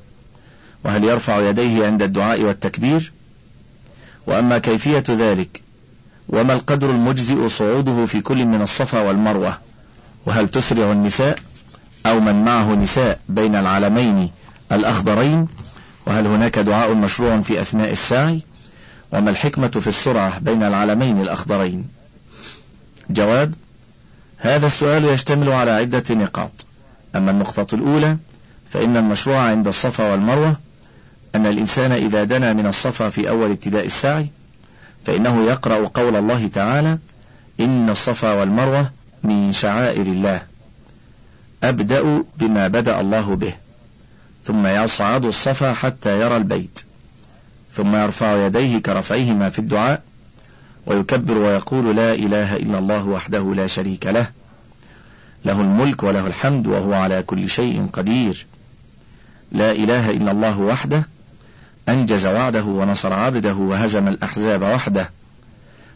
وهل 0.85 1.05
يرفع 1.05 1.49
يديه 1.49 1.87
عند 1.87 2.03
الدعاء 2.03 2.43
والتكبير؟ 2.43 3.13
وأما 4.27 4.59
كيفية 4.59 5.05
ذلك 5.09 5.63
وما 6.29 6.55
القدر 6.55 6.91
المجزئ 6.91 7.49
صعوده 7.49 8.05
في 8.05 8.21
كل 8.21 8.47
من 8.47 8.63
الصفا 8.63 9.01
والمروة؟ 9.01 9.59
وهل 10.27 10.49
تسرع 10.49 10.93
النساء 10.93 11.39
أو 12.07 12.21
من 12.21 12.45
معه 12.45 12.75
نساء 12.75 13.21
بين 13.29 13.55
العلمين 13.55 14.31
الأخضرين؟ 14.73 15.49
وهل 16.07 16.27
هناك 16.27 16.59
دعاء 16.59 16.95
مشروع 16.95 17.41
في 17.41 17.61
أثناء 17.61 17.93
السعي؟ 17.93 18.43
وما 19.13 19.31
الحكمة 19.31 19.69
في 19.69 19.87
السرعة 19.87 20.39
بين 20.39 20.63
العلمين 20.63 21.21
الأخضرين؟ 21.21 21.85
جواب 23.11 23.55
هذا 24.39 24.67
السؤال 24.67 25.05
يشتمل 25.05 25.53
على 25.53 25.71
عدة 25.71 26.15
نقاط. 26.15 26.67
أما 27.17 27.31
النقطة 27.31 27.75
الأولى 27.75 28.17
فإن 28.69 28.97
المشروع 28.97 29.39
عند 29.39 29.67
الصفا 29.67 30.13
والمروة 30.13 30.57
أن 31.35 31.47
الإنسان 31.47 31.93
إذا 31.93 32.25
دنا 32.25 32.53
من 32.53 32.67
الصفا 32.67 33.09
في 33.09 33.29
أول 33.29 33.51
ابتداء 33.51 33.87
السعي 33.87 34.31
فإنه 35.07 35.45
يقرأ 35.45 35.89
قول 35.95 36.17
الله 36.17 36.49
تعالى 36.49 36.99
إن 37.61 37.91
الصفا 37.91 38.33
والمروة 38.33 38.91
من 39.23 39.53
شعائر 39.53 40.03
الله. 40.03 40.43
أبدأ 41.63 42.25
بما 42.39 42.69
بدأ 42.69 43.01
الله 43.01 43.37
به. 43.37 43.55
ثم 44.45 44.67
يصعد 44.67 45.25
الصفا 45.25 45.73
حتى 45.73 46.21
يرى 46.21 46.37
البيت. 46.37 46.81
ثم 47.73 47.97
يرفع 47.97 48.47
يديه 48.47 48.79
كرفعهما 48.79 49.51
في 49.51 49.59
الدعاء. 49.59 50.03
ويكبر 50.87 51.39
ويقول 51.39 51.97
لا 51.97 52.15
إله 52.15 52.57
إلا 52.57 52.79
الله 52.79 53.07
وحده 53.09 53.55
لا 53.55 53.67
شريك 53.67 54.07
له. 54.07 54.27
له 55.45 55.61
الملك 55.61 56.03
وله 56.03 56.27
الحمد 56.27 56.67
وهو 56.67 56.93
على 56.95 57.23
كل 57.23 57.49
شيء 57.49 57.87
قدير. 57.93 58.47
لا 59.53 59.73
إله 59.73 60.11
إلا 60.11 60.31
الله 60.31 60.61
وحده 60.61 61.03
أنجز 61.89 62.27
وعده 62.27 62.65
ونصر 62.65 63.13
عبده 63.13 63.55
وهزم 63.55 64.09
الأحزاب 64.09 64.63
وحده 64.63 65.11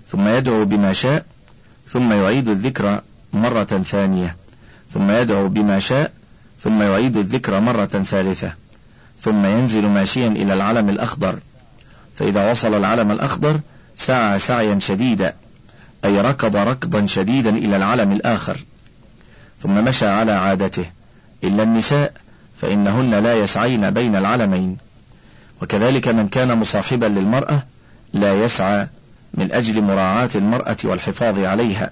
ثم 0.06 0.28
يدعو 0.28 0.64
بما 0.64 0.92
شاء 0.92 1.24
ثم 1.88 2.12
يعيد 2.12 2.48
الذكر 2.48 3.00
مرة 3.32 3.64
ثانية 3.64 4.36
ثم 4.90 5.10
يدعو 5.10 5.48
بما 5.48 5.78
شاء 5.78 6.12
ثم 6.60 6.82
يعيد 6.82 7.16
الذكر 7.16 7.60
مرة 7.60 7.86
ثالثة 7.86 8.52
ثم 9.20 9.44
ينزل 9.46 9.86
ماشيا 9.86 10.28
إلى 10.28 10.54
العلم 10.54 10.88
الأخضر 10.88 11.38
فإذا 12.16 12.50
وصل 12.50 12.74
العلم 12.74 13.10
الأخضر 13.10 13.60
سعى 13.96 14.38
سعيا 14.38 14.78
شديدا 14.78 15.34
أي 16.04 16.20
ركض 16.20 16.56
ركضا 16.56 17.06
شديدا 17.06 17.50
إلى 17.50 17.76
العلم 17.76 18.12
الآخر 18.12 18.60
ثم 19.60 19.84
مشى 19.84 20.06
على 20.06 20.32
عادته 20.32 20.84
إلا 21.44 21.62
النساء 21.62 22.12
فإنهن 22.56 23.14
لا 23.14 23.34
يسعين 23.34 23.90
بين 23.90 24.16
العلمين. 24.16 24.76
وكذلك 25.62 26.08
من 26.08 26.28
كان 26.28 26.58
مصاحبا 26.58 27.06
للمرأة 27.06 27.62
لا 28.12 28.44
يسعى 28.44 28.86
من 29.34 29.52
أجل 29.52 29.82
مراعاة 29.82 30.30
المرأة 30.34 30.76
والحفاظ 30.84 31.38
عليها. 31.38 31.90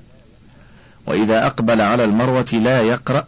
وإذا 1.06 1.46
أقبل 1.46 1.80
على 1.80 2.04
المروة 2.04 2.48
لا 2.52 2.82
يقرأ 2.82 3.24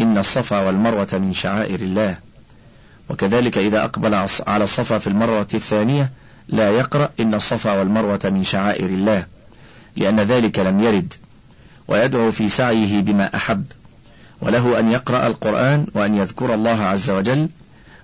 إن 0.00 0.18
الصفا 0.18 0.60
والمروة 0.60 1.08
من 1.12 1.32
شعائر 1.32 1.80
الله. 1.80 2.16
وكذلك 3.08 3.58
إذا 3.58 3.84
أقبل 3.84 4.14
على 4.46 4.64
الصفا 4.64 4.98
في 4.98 5.06
المروة 5.06 5.48
الثانية 5.54 6.10
لا 6.48 6.70
يقرأ 6.70 7.10
إن 7.20 7.34
الصفا 7.34 7.72
والمروة 7.72 8.20
من 8.24 8.44
شعائر 8.44 8.86
الله 8.86 9.26
لأن 9.96 10.20
ذلك 10.20 10.58
لم 10.58 10.80
يرد. 10.80 11.14
ويدعو 11.88 12.30
في 12.30 12.48
سعيه 12.48 13.00
بما 13.00 13.36
أحب 13.36 13.64
وله 14.40 14.78
أن 14.78 14.92
يقرأ 14.92 15.26
القرآن 15.26 15.86
وأن 15.94 16.14
يذكر 16.14 16.54
الله 16.54 16.82
عز 16.82 17.10
وجل 17.10 17.48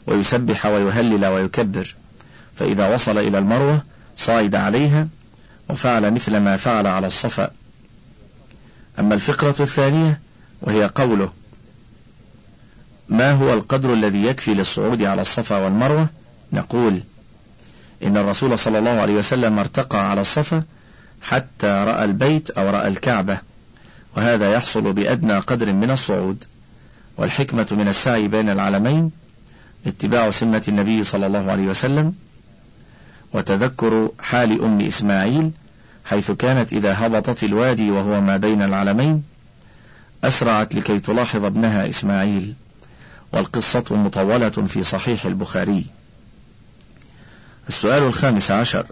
ويسبح 0.06 0.66
ويهلل 0.66 1.26
ويكبر. 1.26 1.94
فإذا 2.56 2.94
وصل 2.94 3.18
إلى 3.18 3.38
المروة 3.38 3.82
صعد 4.16 4.54
عليها 4.54 5.08
وفعل 5.68 6.10
مثل 6.10 6.36
ما 6.36 6.56
فعل 6.56 6.86
على 6.86 7.06
الصفا. 7.06 7.50
أما 8.98 9.14
الفقرة 9.14 9.62
الثانية 9.62 10.20
وهي 10.62 10.90
قوله 10.94 11.32
ما 13.08 13.32
هو 13.32 13.52
القدر 13.52 13.92
الذي 13.92 14.24
يكفي 14.24 14.54
للصعود 14.54 15.02
على 15.02 15.22
الصفا 15.22 15.58
والمروة؟ 15.58 16.08
نقول 16.52 17.00
إن 18.04 18.16
الرسول 18.16 18.58
صلى 18.58 18.78
الله 18.78 18.90
عليه 18.90 19.14
وسلم 19.14 19.58
ارتقى 19.58 20.10
على 20.10 20.20
الصفا 20.20 20.62
حتى 21.22 21.66
رأى 21.66 22.04
البيت 22.04 22.50
أو 22.50 22.70
رأى 22.70 22.88
الكعبة 22.88 23.38
وهذا 24.16 24.52
يحصل 24.52 24.92
بأدنى 24.92 25.38
قدر 25.38 25.72
من 25.72 25.90
الصعود. 25.90 26.44
والحكمة 27.16 27.66
من 27.70 27.88
السعي 27.88 28.28
بين 28.28 28.50
العالمين 28.50 29.10
اتباع 29.86 30.30
سنة 30.30 30.62
النبي 30.68 31.02
صلى 31.04 31.26
الله 31.26 31.52
عليه 31.52 31.66
وسلم 31.66 32.14
وتذكر 33.32 34.10
حال 34.20 34.62
أم 34.62 34.80
إسماعيل 34.80 35.50
حيث 36.04 36.30
كانت 36.30 36.72
إذا 36.72 37.06
هبطت 37.06 37.44
الوادي 37.44 37.90
وهو 37.90 38.20
ما 38.20 38.36
بين 38.36 38.62
العلمين 38.62 39.22
أسرعت 40.24 40.74
لكي 40.74 41.00
تلاحظ 41.00 41.44
ابنها 41.44 41.88
إسماعيل 41.88 42.54
والقصة 43.32 43.84
مطولة 43.90 44.48
في 44.48 44.82
صحيح 44.82 45.26
البخاري. 45.26 45.86
السؤال 47.68 48.02
الخامس 48.02 48.50
عشر. 48.50 48.86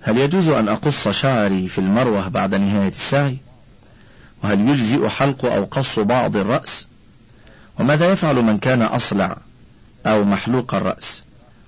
هل 0.00 0.18
يجوز 0.18 0.48
أن 0.48 0.68
أقص 0.68 1.08
شعري 1.08 1.68
في 1.68 1.78
المروة 1.78 2.28
بعد 2.28 2.54
نهاية 2.54 2.88
السعي؟ 2.88 3.36
وهل 4.44 4.68
يجزئ 4.68 5.08
حلق 5.08 5.44
أو 5.44 5.64
قص 5.64 5.98
بعض 5.98 6.36
الرأس؟ 6.36 6.86
وماذا 7.78 8.12
يفعل 8.12 8.36
من 8.36 8.58
كان 8.58 8.82
أصلع؟ 8.82 9.36
أو 10.06 10.24
محلوق 10.24 10.74
الرأس. 10.74 11.24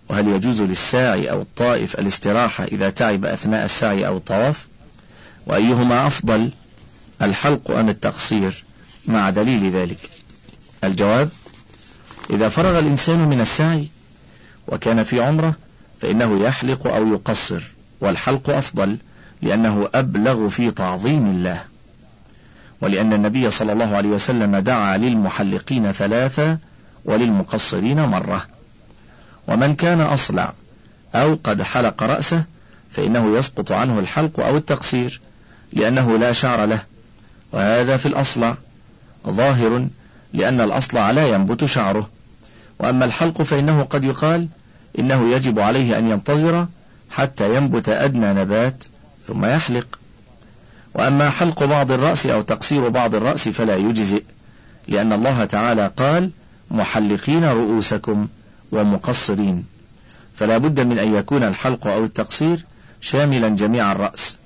وهل 0.09 0.29
يجوز 0.29 0.62
للساعي 0.62 1.31
أو 1.31 1.42
الطائف 1.42 1.99
الاستراحة 1.99 2.64
إذا 2.64 2.90
تعب 2.90 3.25
أثناء 3.25 3.64
السعي 3.64 4.07
أو 4.07 4.16
الطواف؟ 4.16 4.66
وأيهما 5.46 6.07
أفضل؟ 6.07 6.51
الحلق 7.22 7.70
أم 7.70 7.88
التقصير؟ 7.88 8.64
مع 9.07 9.31
دليل 9.31 9.70
ذلك. 9.70 10.11
الجواب 10.85 11.29
إذا 12.31 12.49
فرغ 12.49 12.79
الإنسان 12.79 13.18
من 13.18 13.40
السعي 13.40 13.88
وكان 14.68 15.03
في 15.03 15.20
عمرة 15.20 15.55
فإنه 16.01 16.44
يحلق 16.44 16.87
أو 16.87 17.07
يقصر. 17.07 17.62
والحلق 18.01 18.51
أفضل 18.51 18.96
لأنه 19.42 19.88
أبلغ 19.94 20.49
في 20.49 20.70
تعظيم 20.70 21.27
الله. 21.27 21.64
ولأن 22.81 23.12
النبي 23.12 23.51
صلى 23.51 23.72
الله 23.72 23.96
عليه 23.96 24.09
وسلم 24.09 24.57
دعا 24.57 24.96
للمحلقين 24.96 25.92
ثلاثة 25.92 26.59
وللمقصرين 27.07 28.01
مرة. 28.01 28.47
ومن 29.49 29.75
كان 29.75 30.01
أصلع 30.01 30.53
أو 31.14 31.38
قد 31.45 31.62
حلق 31.62 32.03
رأسه 32.03 32.45
فإنه 32.90 33.38
يسقط 33.38 33.73
عنه 33.73 33.99
الحلق 33.99 34.40
أو 34.40 34.57
التقصير 34.57 35.21
لأنه 35.73 36.19
لا 36.19 36.33
شعر 36.33 36.64
له. 36.64 36.83
وهذا 37.53 37.97
في 37.97 38.07
الأصلع. 38.07 38.57
ظاهر 39.27 39.88
لأن 40.33 40.61
الأصلع 40.61 41.11
لا 41.11 41.29
ينبت 41.29 41.64
شعره. 41.64 42.09
وأما 42.79 43.05
الحلق 43.05 43.42
فإنه 43.42 43.83
قد 43.83 44.05
يقال 44.05 44.49
إنه 44.99 45.31
يجب 45.35 45.59
عليه 45.59 45.99
أن 45.99 46.11
ينتظر 46.11 46.66
حتى 47.11 47.57
ينبت 47.57 47.88
أدنى 47.88 48.33
نبات 48.33 48.85
ثم 49.25 49.45
يحلق. 49.45 49.99
وأما 50.95 51.31
حلق 51.31 51.64
بعض 51.64 51.92
الرأس 51.92 52.27
أو 52.27 52.42
تقصير 52.42 52.88
بعض 52.88 53.14
الرأس 53.14 53.49
فلا 53.49 53.77
يجزئ 53.77 54.23
لأن 54.88 55.12
الله 55.12 55.45
تعالى 55.45 55.90
قال 55.97 56.31
محلقين 56.70 57.44
رؤوسكم 57.44 58.29
ومقصرين. 58.72 59.64
فلا 60.35 60.59
بد 60.59 60.81
من 60.81 60.98
أن 60.98 61.14
يكون 61.14 61.42
الحلق 61.42 61.87
أو 61.87 62.05
التقصير 62.05 62.64
شاملا 63.00 63.48
جميع 63.48 63.92
الرأس. 63.92 64.37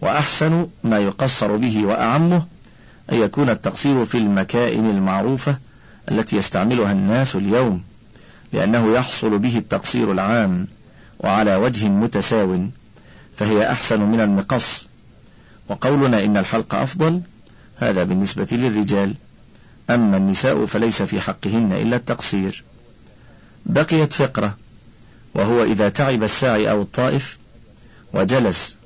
وأحسن 0.00 0.66
ما 0.84 0.98
يقصر 0.98 1.56
به 1.56 1.86
وأعمه 1.86 2.46
أن 3.12 3.16
يكون 3.16 3.50
التقصير 3.50 4.04
في 4.04 4.18
المكائن 4.18 4.90
المعروفة 4.90 5.58
التي 6.10 6.36
يستعملها 6.36 6.92
الناس 6.92 7.36
اليوم 7.36 7.82
لأنه 8.52 8.92
يحصل 8.92 9.38
به 9.38 9.58
التقصير 9.58 10.12
العام 10.12 10.66
وعلى 11.20 11.56
وجه 11.56 11.88
متساو 11.88 12.66
فهي 13.36 13.70
أحسن 13.72 14.00
من 14.00 14.20
المقص. 14.20 14.86
وقولنا 15.68 16.24
إن 16.24 16.36
الحلق 16.36 16.74
أفضل 16.74 17.20
هذا 17.76 18.04
بالنسبة 18.04 18.48
للرجال. 18.52 19.14
أما 19.90 20.16
النساء 20.16 20.66
فليس 20.66 21.02
في 21.02 21.20
حقهن 21.20 21.72
إلا 21.72 21.96
التقصير. 21.96 22.64
بقيت 23.66 24.12
فقرة 24.12 24.56
وهو 25.34 25.62
إذا 25.62 25.88
تعب 25.88 26.22
الساعي 26.22 26.70
أو 26.70 26.82
الطائف 26.82 27.38
وجلس 28.12 28.76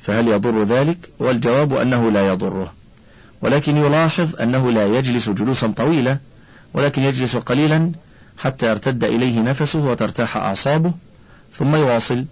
فهل 0.00 0.28
يضر 0.28 0.62
ذلك؟ 0.62 1.10
والجواب 1.18 1.74
أنه 1.74 2.10
لا 2.10 2.28
يضره. 2.28 2.72
ولكن 3.42 3.76
يلاحظ 3.76 4.40
أنه 4.40 4.70
لا 4.70 4.86
يجلس 4.86 5.28
جلوسا 5.28 5.72
طويلة 5.76 6.18
ولكن 6.74 7.02
يجلس 7.02 7.36
قليلا 7.36 7.92
حتى 8.38 8.66
يرتد 8.66 9.04
إليه 9.04 9.40
نفسه 9.40 9.78
وترتاح 9.78 10.36
أعصابه 10.36 10.92
ثم 11.52 11.76
يواصل. 11.76 12.24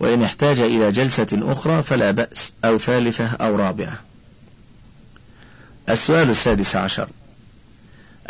وإن 0.00 0.22
احتاج 0.22 0.60
إلى 0.60 0.92
جلسة 0.92 1.26
أخرى 1.32 1.82
فلا 1.82 2.10
بأس 2.10 2.52
أو 2.64 2.78
ثالثة 2.78 3.26
أو 3.26 3.56
رابعة. 3.56 4.09
السؤال 5.92 6.30
السادس 6.30 6.76
عشر. 6.76 7.08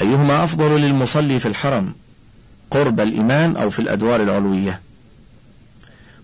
أيهما 0.01 0.45
أفضل 0.45 0.81
للمصلي 0.81 1.39
في 1.41 1.47
الحرم 1.47 1.95
قرب 2.71 3.01
الإمام 3.01 3.57
أو 3.57 3.71
في 3.71 3.79
الأدوار 3.79 4.23
العلوية؟ 4.23 4.81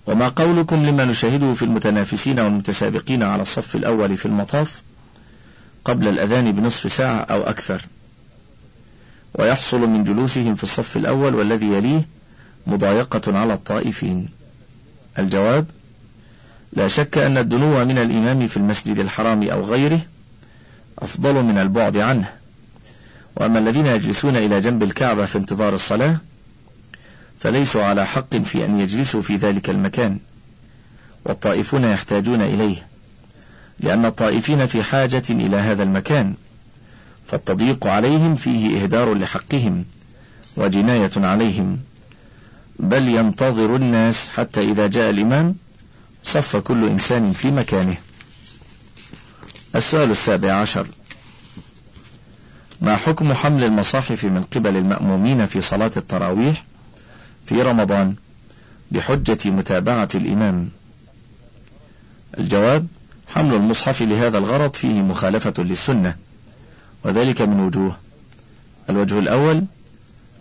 وما 0.06 0.28
قولكم 0.28 0.86
لما 0.86 1.04
نشاهده 1.04 1.52
في 1.54 1.62
المتنافسين 1.64 2.40
والمتسابقين 2.40 3.22
على 3.22 3.42
الصف 3.42 3.76
الأول 3.76 4.16
في 4.16 4.26
المطاف 4.26 4.82
قبل 5.84 6.08
الأذان 6.08 6.52
بنصف 6.52 6.92
ساعة 6.92 7.20
أو 7.20 7.42
أكثر؟ 7.42 7.82
ويحصل 9.34 9.80
من 9.80 10.04
جلوسهم 10.04 10.54
في 10.54 10.62
الصف 10.62 10.96
الأول 10.96 11.34
والذي 11.34 11.66
يليه 11.66 12.02
مضايقة 12.66 13.38
على 13.38 13.54
الطائفين. 13.54 14.28
الجواب 15.18 15.66
لا 16.72 16.88
شك 16.88 17.18
أن 17.18 17.38
الدنو 17.38 17.84
من 17.84 17.98
الإمام 17.98 18.46
في 18.46 18.56
المسجد 18.56 18.98
الحرام 18.98 19.42
أو 19.42 19.64
غيره 19.64 20.00
أفضل 20.98 21.42
من 21.42 21.58
البعد 21.58 21.96
عنه. 21.96 22.32
وأما 23.36 23.58
الذين 23.58 23.86
يجلسون 23.86 24.36
إلى 24.36 24.60
جنب 24.60 24.82
الكعبة 24.82 25.26
في 25.26 25.38
انتظار 25.38 25.74
الصلاة 25.74 26.16
فليسوا 27.38 27.84
على 27.84 28.06
حق 28.06 28.36
في 28.36 28.64
أن 28.64 28.80
يجلسوا 28.80 29.22
في 29.22 29.36
ذلك 29.36 29.70
المكان. 29.70 30.18
والطائفون 31.24 31.84
يحتاجون 31.84 32.42
إليه 32.42 32.86
لأن 33.80 34.04
الطائفين 34.04 34.66
في 34.66 34.82
حاجة 34.82 35.22
إلى 35.30 35.56
هذا 35.56 35.82
المكان 35.82 36.34
فالتضييق 37.26 37.86
عليهم 37.86 38.34
فيه 38.34 38.82
إهدار 38.82 39.14
لحقهم 39.14 39.84
وجناية 40.56 41.10
عليهم. 41.16 41.78
بل 42.78 43.08
ينتظر 43.08 43.76
الناس 43.76 44.28
حتى 44.28 44.60
إذا 44.60 44.86
جاء 44.86 45.10
الإمام 45.10 45.54
صف 46.22 46.56
كل 46.56 46.88
إنسان 46.88 47.32
في 47.32 47.50
مكانه. 47.50 47.96
السؤال 49.76 50.10
السابع 50.10 50.52
عشر. 50.52 50.86
ما 52.80 52.96
حكم 52.96 53.32
حمل 53.32 53.64
المصاحف 53.64 54.24
من 54.24 54.42
قبل 54.42 54.76
المأمومين 54.76 55.46
في 55.46 55.60
صلاة 55.60 55.90
التراويح 55.96 56.64
في 57.46 57.62
رمضان 57.62 58.14
بحجة 58.90 59.50
متابعة 59.50 60.08
الإمام؟ 60.14 60.68
الجواب 62.38 62.86
حمل 63.28 63.54
المصحف 63.54 64.02
لهذا 64.02 64.38
الغرض 64.38 64.74
فيه 64.74 65.00
مخالفة 65.00 65.54
للسنة 65.58 66.16
وذلك 67.04 67.42
من 67.42 67.60
وجوه. 67.60 67.96
الوجه 68.90 69.18
الأول 69.18 69.64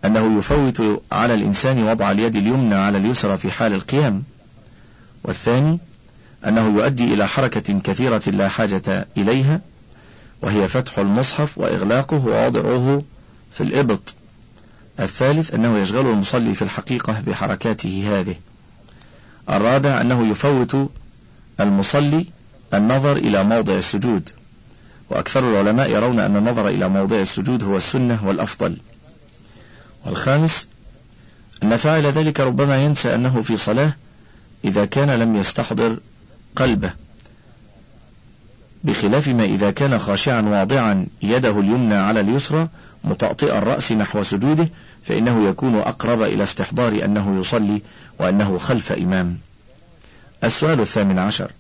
أنه 0.06 0.38
يفوت 0.38 1.02
على 1.12 1.34
الإنسان 1.34 1.84
وضع 1.84 2.12
اليد 2.12 2.36
اليمنى 2.36 2.76
على 2.76 2.98
اليسرى 2.98 3.38
في 3.38 3.52
حال 3.52 3.74
القيام 3.74 4.24
والثاني 5.24 5.80
أنه 6.46 6.68
يؤدي 6.68 7.14
إلى 7.14 7.28
حركة 7.28 7.80
كثيرة 7.80 8.22
لا 8.28 8.50
حاجة 8.50 9.08
إليها 9.18 9.62
وهي 10.42 10.68
فتح 10.68 11.00
المصحف 11.00 11.58
وإغلاقه 11.58 12.26
ووضعه 12.26 13.04
في 13.52 13.62
الإبط. 13.62 14.16
الثالث 15.00 15.54
أنه 15.54 15.78
يشغل 15.78 16.08
المصلي 16.08 16.54
في 16.54 16.62
الحقيقة 16.62 17.22
بحركاته 17.28 18.20
هذه. 18.20 18.36
الرابع 19.50 20.02
أنه 20.02 20.28
يفوت 20.28 20.90
المصلي 21.60 22.26
النظر 22.74 23.18
إلى 23.18 23.44
موضع 23.44 23.74
السجود. 23.74 24.30
وأكثر 25.10 25.52
العلماء 25.52 25.90
يرون 25.90 26.20
أن 26.20 26.36
النظر 26.36 26.68
إلى 26.68 26.88
موضع 26.88 27.16
السجود 27.16 27.64
هو 27.64 27.78
السنة 27.78 28.28
والأفضل. 28.28 28.78
والخامس 30.06 30.68
أن 31.64 31.78
فاعل 31.78 32.06
ذلك 32.06 32.40
ربما 32.40 32.86
ينسى 32.86 33.16
أنه 33.16 33.42
في 33.42 33.58
صلاة 33.58 33.94
إذا 34.66 34.86
كان 34.86 35.10
لم 35.10 35.36
يستحضر 35.36 36.00
قلبه. 36.56 36.94
بخلاف 38.84 39.28
ما 39.28 39.44
إذا 39.44 39.72
كان 39.72 40.00
خاشعا 40.00 40.42
واضعا 40.42 41.08
يده 41.22 41.60
اليمنى 41.60 41.96
على 41.96 42.20
اليسرى 42.20 42.68
مطأطئ 43.04 43.58
الرأس 43.58 43.92
نحو 43.92 44.24
سجوده 44.24 44.70
فإنه 45.04 45.50
يكون 45.50 45.76
أقرب 45.76 46.22
إلى 46.22 46.44
استحضار 46.44 47.06
أنه 47.06 47.40
يصلي 47.40 47.82
وأنه 48.20 48.58
خلف 48.58 48.92
إمام. 48.92 49.38
السؤال 50.44 50.80
الثامن 50.80 51.20
عشر. 51.20 51.52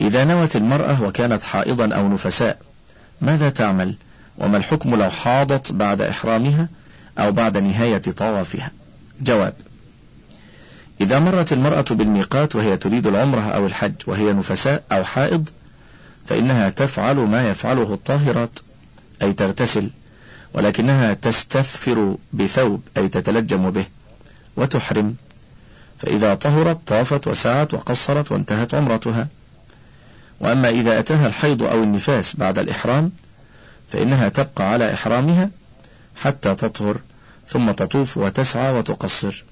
إذا 0.00 0.24
نوت 0.24 0.56
المرأة 0.56 1.02
وكانت 1.02 1.42
حائضا 1.42 1.94
أو 1.94 2.08
نفساء 2.08 2.58
ماذا 3.20 3.50
تعمل؟ 3.50 3.94
وما 4.38 4.56
الحكم 4.56 4.94
لو 4.94 5.10
حاضت 5.10 5.72
بعد 5.72 6.00
إحرامها 6.00 6.68
أو 7.18 7.32
بعد 7.32 7.58
نهاية 7.58 7.98
طوافها؟ 7.98 8.70
جواب 9.20 9.54
إذا 11.00 11.18
مرت 11.18 11.52
المرأة 11.52 11.84
بالميقات 11.90 12.56
وهي 12.56 12.76
تريد 12.76 13.06
العمرة 13.06 13.40
أو 13.40 13.66
الحج 13.66 13.94
وهي 14.06 14.32
نفساء 14.32 14.84
أو 14.92 15.04
حائض 15.04 15.48
فإنها 16.26 16.70
تفعل 16.70 17.16
ما 17.16 17.50
يفعله 17.50 17.94
الطاهرات 17.94 18.58
أي 19.22 19.32
تغتسل 19.32 19.90
ولكنها 20.54 21.14
تستثفر 21.14 22.16
بثوب 22.32 22.82
أي 22.96 23.08
تتلجم 23.08 23.70
به 23.70 23.84
وتحرم. 24.56 25.16
فإذا 25.98 26.34
طهرت 26.34 26.78
طافت 26.86 27.26
وسعت 27.26 27.74
وقصرت 27.74 28.32
وانتهت 28.32 28.74
عمرتها. 28.74 29.28
وأما 30.40 30.68
إذا 30.68 30.98
أتاها 30.98 31.26
الحيض 31.26 31.62
أو 31.62 31.82
النفاس 31.82 32.36
بعد 32.36 32.58
الإحرام 32.58 33.12
فإنها 33.92 34.28
تبقى 34.28 34.72
على 34.72 34.94
إحرامها 34.94 35.50
حتى 36.16 36.54
تطهر 36.54 37.00
ثم 37.46 37.70
تطوف 37.70 38.16
وتسعى 38.16 38.72
وتقصر. 38.72 39.44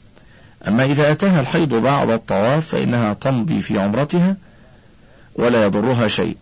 أما 0.69 0.85
إذا 0.85 1.12
أتاها 1.12 1.40
الحيض 1.40 1.75
بعد 1.75 2.11
الطواف 2.11 2.66
فإنها 2.66 3.12
تمضي 3.12 3.61
في 3.61 3.79
عمرتها 3.79 4.37
ولا 5.35 5.64
يضرها 5.64 6.09
شيء 6.09 6.37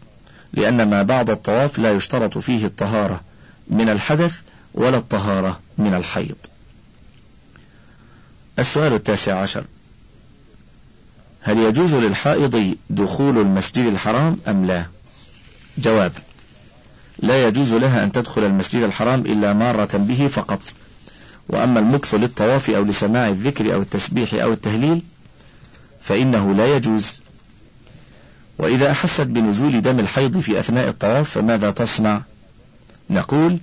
لأن 0.53 0.91
ما 0.91 1.03
بعد 1.03 1.31
الطواف 1.31 1.79
لا 1.79 1.93
يشترط 1.93 2.39
فيه 2.39 2.67
الطهارة 2.67 3.21
من 3.69 3.89
الحدث 3.89 4.41
ولا 4.75 4.97
الطهارة 4.97 5.61
من 5.79 5.95
الحيض. 5.95 6.37
السؤال 8.59 8.93
التاسع 8.93 9.41
عشر. 9.41 9.65
هل 11.41 11.59
يجوز 11.59 11.95
للحائض 11.95 12.77
دخول 12.91 13.39
المسجد 13.39 13.87
الحرام 13.87 14.37
أم 14.49 14.67
لا؟ 14.67 14.85
جواب 15.79 16.13
لا 17.19 17.49
يجوز 17.49 17.73
لها 17.75 18.05
أن 18.05 18.13
تدخل 18.13 18.45
المسجد 18.45 18.83
الحرام 18.83 19.21
إلا 19.21 19.53
مارة 19.53 19.97
به 19.97 20.27
فقط 20.27 20.61
وأما 21.49 21.81
المكث 21.81 22.15
للطواف 22.15 22.71
أو 22.71 22.83
لسماع 22.83 23.29
الذكر 23.29 23.75
أو 23.75 23.83
التسبيح 23.83 24.35
أو 24.35 24.53
التهليل 24.53 25.03
فإنه 26.01 26.55
لا 26.55 26.77
يجوز. 26.77 27.21
وإذا 28.59 28.91
أحست 28.91 29.21
بنزول 29.21 29.83
دم 29.83 29.99
الحيض 30.01 30.39
في 30.39 30.59
أثناء 30.59 30.89
الطواف 30.89 31.31
فماذا 31.31 31.71
تصنع؟ 31.71 32.21
نقول 33.11 33.59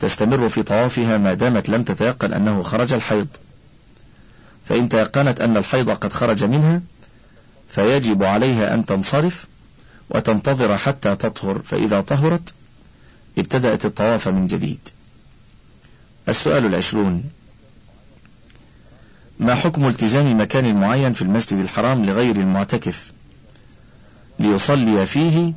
تستمر 0.00 0.48
في 0.48 0.62
طوافها 0.62 1.18
ما 1.18 1.34
دامت 1.34 1.68
لم 1.68 1.82
تتيقن 1.82 2.32
أنه 2.32 2.62
خرج 2.62 2.92
الحيض. 2.92 3.28
فإن 4.64 4.88
تيقنت 4.88 5.40
أن 5.40 5.56
الحيض 5.56 5.90
قد 5.90 6.12
خرج 6.12 6.44
منها 6.44 6.82
فيجب 7.68 8.24
عليها 8.24 8.74
أن 8.74 8.86
تنصرف 8.86 9.46
وتنتظر 10.10 10.76
حتى 10.76 11.16
تطهر. 11.16 11.62
فإذا 11.64 12.00
طهرت 12.00 12.54
ابتدأت 13.38 13.86
الطواف 13.86 14.28
من 14.28 14.46
جديد. 14.46 14.88
السؤال 16.28 16.66
العشرون. 16.66 17.24
ما 19.40 19.54
حكم 19.54 19.86
التزام 19.86 20.40
مكان 20.40 20.76
معين 20.80 21.12
في 21.12 21.22
المسجد 21.22 21.58
الحرام 21.58 22.04
لغير 22.04 22.36
المعتكف؟ 22.36 23.12
ليصلي 24.38 25.06
فيه 25.06 25.52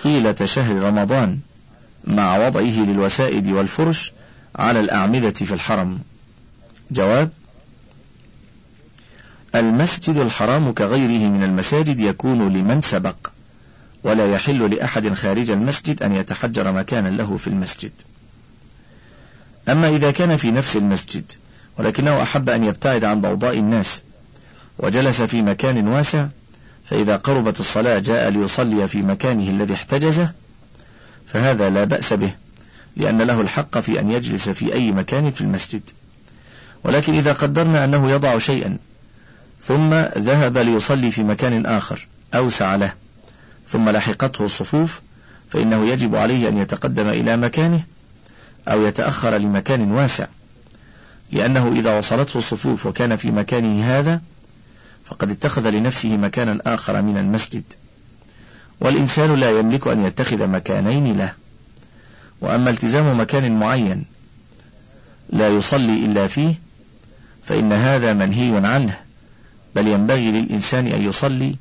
طيلة 0.00 0.34
شهر 0.44 0.76
رمضان 0.76 1.38
مع 2.04 2.46
وضعه 2.46 2.84
للوسائد 2.84 3.48
والفرش 3.48 4.12
على 4.56 4.80
الأعمدة 4.80 5.30
في 5.30 5.54
الحرم. 5.54 6.00
جواب 6.90 7.30
المسجد 9.54 10.16
الحرام 10.16 10.72
كغيره 10.72 11.28
من 11.28 11.44
المساجد 11.44 12.00
يكون 12.00 12.52
لمن 12.52 12.80
سبق 12.80 13.16
ولا 14.04 14.32
يحل 14.32 14.74
لأحد 14.74 15.12
خارج 15.12 15.50
المسجد 15.50 16.02
أن 16.02 16.12
يتحجر 16.12 16.72
مكانا 16.72 17.08
له 17.08 17.36
في 17.36 17.46
المسجد. 17.46 17.92
أما 19.68 19.88
إذا 19.88 20.10
كان 20.10 20.36
في 20.36 20.50
نفس 20.50 20.76
المسجد 20.76 21.32
ولكنه 21.78 22.22
أحب 22.22 22.50
أن 22.50 22.64
يبتعد 22.64 23.04
عن 23.04 23.20
ضوضاء 23.20 23.58
الناس 23.58 24.02
وجلس 24.78 25.22
في 25.22 25.42
مكان 25.42 25.88
واسع 25.88 26.26
فإذا 26.84 27.16
قربت 27.16 27.60
الصلاة 27.60 27.98
جاء 27.98 28.28
ليصلي 28.28 28.88
في 28.88 29.02
مكانه 29.02 29.50
الذي 29.50 29.74
احتجزه 29.74 30.32
فهذا 31.26 31.70
لا 31.70 31.84
بأس 31.84 32.12
به 32.12 32.30
لأن 32.96 33.22
له 33.22 33.40
الحق 33.40 33.78
في 33.78 34.00
أن 34.00 34.10
يجلس 34.10 34.48
في 34.48 34.72
أي 34.72 34.92
مكان 34.92 35.30
في 35.30 35.40
المسجد. 35.40 35.82
ولكن 36.84 37.14
إذا 37.14 37.32
قدرنا 37.32 37.84
أنه 37.84 38.10
يضع 38.10 38.38
شيئا 38.38 38.78
ثم 39.60 39.94
ذهب 40.18 40.58
ليصلي 40.58 41.10
في 41.10 41.22
مكان 41.22 41.66
آخر 41.66 42.06
أوسع 42.34 42.76
له 42.76 42.92
ثم 43.66 43.90
لحقته 43.90 44.44
الصفوف 44.44 45.00
فإنه 45.50 45.88
يجب 45.88 46.16
عليه 46.16 46.48
أن 46.48 46.58
يتقدم 46.58 47.08
إلى 47.08 47.36
مكانه 47.36 47.80
أو 48.68 48.86
يتأخر 48.86 49.36
لمكان 49.36 49.92
واسع. 49.92 50.26
لأنه 51.32 51.72
إذا 51.72 51.98
وصلته 51.98 52.38
الصفوف 52.38 52.86
وكان 52.86 53.16
في 53.16 53.30
مكانه 53.30 53.98
هذا 53.98 54.20
فقد 55.04 55.30
اتخذ 55.30 55.70
لنفسه 55.70 56.16
مكانا 56.16 56.58
آخر 56.66 57.02
من 57.02 57.16
المسجد. 57.16 57.64
والإنسان 58.80 59.34
لا 59.34 59.58
يملك 59.58 59.86
أن 59.86 60.04
يتخذ 60.04 60.46
مكانين 60.46 61.16
له. 61.18 61.32
وأما 62.40 62.70
التزام 62.70 63.20
مكان 63.20 63.58
معين 63.58 64.04
لا 65.30 65.48
يصلي 65.48 66.04
إلا 66.04 66.26
فيه 66.26 66.54
فإن 67.44 67.72
هذا 67.72 68.12
منهي 68.12 68.66
عنه 68.66 68.98
بل 69.74 69.88
ينبغي 69.88 70.30
للإنسان 70.30 70.86
أن 70.86 71.02
يصلي 71.02 71.56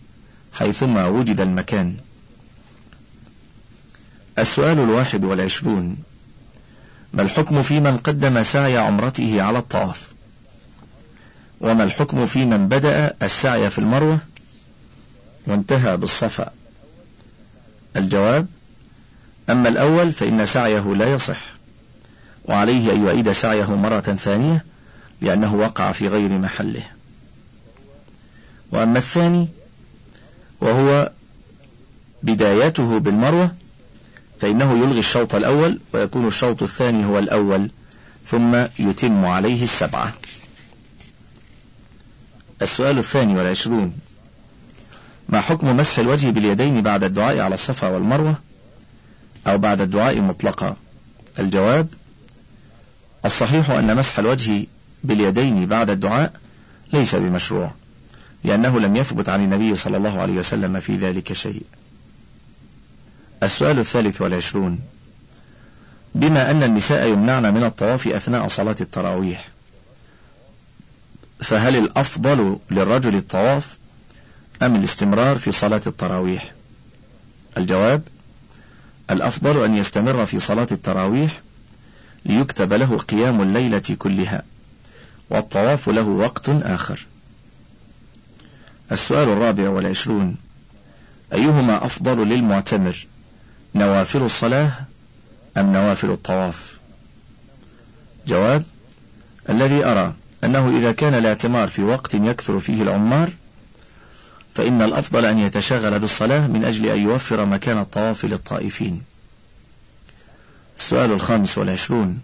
حيثما 0.54 1.08
وجد 1.08 1.42
المكان. 1.42 1.96
السؤال 4.40 4.80
الواحد 4.80 5.24
والعشرون 5.24 5.98
ما 7.14 7.22
الحكم 7.22 7.62
في 7.62 7.80
من 7.80 7.98
قدم 7.98 8.44
سعي 8.44 8.78
عمرته 8.78 9.42
على 9.42 9.58
الطواف؟ 9.58 10.14
وما 11.62 11.84
الحكم 11.84 12.26
في 12.26 12.46
من 12.46 12.68
بدأ 12.68 13.14
السعي 13.22 13.70
في 13.70 13.80
المروة؟ 13.80 14.20
وانتهى 15.48 15.98
بالصفا. 15.98 16.52
الجواب 17.96 18.48
أما 19.50 19.70
الأول 19.70 20.12
فإن 20.12 20.46
سعيه 20.46 20.94
لا 20.96 21.14
يصح. 21.14 21.42
وعليه 22.46 22.94
أن 22.94 23.08
يعيد 23.08 23.32
سعيه 23.32 23.76
مرة 23.76 24.02
ثانية 24.02 24.66
لأنه 25.22 25.56
وقع 25.56 25.92
في 25.92 26.08
غير 26.08 26.30
محله. 26.30 26.84
وأما 28.72 28.98
الثاني 28.98 29.48
وهو 30.62 31.12
بدايته 32.24 33.00
بالمروة 33.00 33.52
فإنه 34.44 34.78
يلغي 34.78 35.00
الشوط 35.00 35.36
الأول 35.36 35.80
ويكون 35.94 36.28
الشوط 36.28 36.64
الثاني 36.64 37.06
هو 37.06 37.20
الأول 37.20 37.70
ثم 38.26 38.66
يتم 38.80 39.26
عليه 39.26 39.64
السبعة. 39.64 40.14
السؤال 42.62 42.98
الثاني 42.98 43.36
والعشرون. 43.36 43.94
ما 45.30 45.42
حكم 45.42 45.78
مسح 45.78 46.00
الوجه 46.00 46.30
باليدين 46.30 46.82
بعد 46.82 47.04
الدعاء 47.04 47.40
على 47.40 47.54
الصفا 47.54 47.88
والمروة 47.88 48.36
أو 49.48 49.58
بعد 49.58 49.82
الدعاء 49.82 50.22
مطلقا؟ 50.22 50.76
الجواب 51.40 51.88
الصحيح 53.26 53.70
أن 53.70 53.96
مسح 53.96 54.20
الوجه 54.20 54.66
باليدين 55.04 55.66
بعد 55.66 55.90
الدعاء 55.90 56.34
ليس 56.94 57.16
بمشروع 57.16 57.72
لأنه 58.44 58.80
لم 58.80 58.96
يثبت 58.96 59.30
عن 59.30 59.44
النبي 59.44 59.76
صلى 59.76 59.98
الله 59.98 60.22
عليه 60.22 60.34
وسلم 60.34 60.80
في 60.80 60.98
ذلك 60.98 61.34
شيء. 61.34 61.64
السؤال 63.46 63.80
الثالث 63.80 64.22
والعشرون. 64.22 64.80
بما 66.16 66.52
أن 66.52 66.64
النساء 66.64 67.08
يمنعن 67.08 67.54
من 67.54 67.64
الطواف 67.64 68.08
أثناء 68.08 68.48
صلاة 68.48 68.76
التراويح 68.82 69.48
فهل 71.40 71.76
الأفضل 71.76 72.58
للرجل 72.72 73.16
الطواف 73.16 73.78
أم 74.62 74.76
الاستمرار 74.76 75.38
في 75.38 75.52
صلاة 75.52 75.82
التراويح؟ 75.88 76.52
الجواب 77.58 78.02
الأفضل 79.10 79.64
أن 79.64 79.76
يستمر 79.76 80.26
في 80.26 80.40
صلاة 80.40 80.68
التراويح 80.72 81.42
ليكتب 82.26 82.74
له 82.74 82.98
قيام 82.98 83.42
الليلة 83.42 83.96
كلها 84.00 84.44
والطواف 85.30 85.90
له 85.90 86.02
وقت 86.04 86.50
آخر. 86.50 87.06
السؤال 88.92 89.30
الرابع 89.30 89.70
والعشرون 89.70 90.36
أيهما 91.34 91.86
أفضل 91.86 92.28
للمعتمر؟ 92.28 93.06
نوافل 93.76 94.22
الصلاة 94.22 94.72
أم 95.58 95.74
نوافل 95.74 96.12
الطواف؟ 96.12 96.78
جواب 98.28 98.64
الذي 99.50 99.86
أرى 99.86 100.14
أنه 100.44 100.78
إذا 100.78 100.92
كان 100.92 101.14
الاعتمار 101.14 101.68
في 101.68 101.84
وقت 101.84 102.14
يكثر 102.14 102.60
فيه 102.60 102.82
العمار 102.82 103.30
فإن 104.54 104.82
الأفضل 104.82 105.26
أن 105.26 105.40
يتشغل 105.40 106.00
بالصلاة 106.00 106.48
من 106.48 106.66
أجل 106.66 106.86
أن 106.86 107.00
يوفر 107.00 107.46
مكان 107.46 107.78
الطواف 107.78 108.26
للطائفين. 108.26 109.02
السؤال 110.78 111.12
الخامس 111.12 111.58
والعشرون 111.58 112.22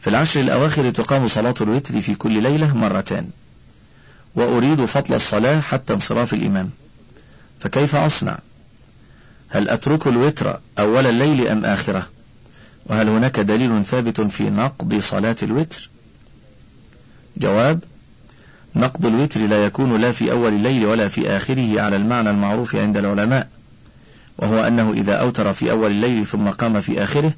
في 0.00 0.10
العشر 0.10 0.40
الأواخر 0.40 0.90
تقام 0.90 1.28
صلاة 1.28 1.54
الوتر 1.60 2.00
في 2.00 2.14
كل 2.14 2.42
ليلة 2.42 2.76
مرتان 2.76 3.30
وأريد 4.34 4.84
فضل 4.84 5.14
الصلاة 5.14 5.60
حتى 5.60 5.92
انصراف 5.92 6.34
الإمام 6.34 6.70
فكيف 7.60 7.96
أصنع؟ 7.96 8.38
هل 9.52 9.68
أترك 9.68 10.06
الوتر 10.06 10.60
أول 10.78 11.06
الليل 11.06 11.48
أم 11.48 11.64
آخرة؟ 11.64 12.08
وهل 12.86 13.08
هناك 13.08 13.40
دليل 13.40 13.84
ثابت 13.84 14.20
في 14.20 14.50
نقض 14.50 14.98
صلاة 15.00 15.36
الوتر؟ 15.42 15.90
جواب 17.36 17.80
نقض 18.76 19.06
الوتر 19.06 19.40
لا 19.40 19.64
يكون 19.64 20.00
لا 20.00 20.12
في 20.12 20.32
أول 20.32 20.52
الليل 20.52 20.86
ولا 20.86 21.08
في 21.08 21.28
آخره 21.28 21.80
على 21.80 21.96
المعنى 21.96 22.30
المعروف 22.30 22.76
عند 22.76 22.96
العلماء 22.96 23.48
وهو 24.38 24.66
أنه 24.66 24.92
إذا 24.92 25.14
أوتر 25.14 25.52
في 25.52 25.70
أول 25.70 25.90
الليل 25.90 26.26
ثم 26.26 26.48
قام 26.48 26.80
في 26.80 27.04
آخره 27.04 27.32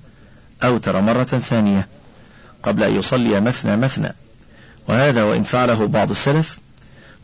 أوتر 0.65 1.01
مرة 1.01 1.25
ثانية 1.25 1.89
قبل 2.63 2.83
أن 2.83 2.97
يصلي 2.97 3.41
مثنى 3.41 3.77
مثنى. 3.77 4.15
وهذا 4.89 5.23
وإن 5.23 5.43
فعله 5.43 5.87
بعض 5.87 6.11
السلف 6.11 6.59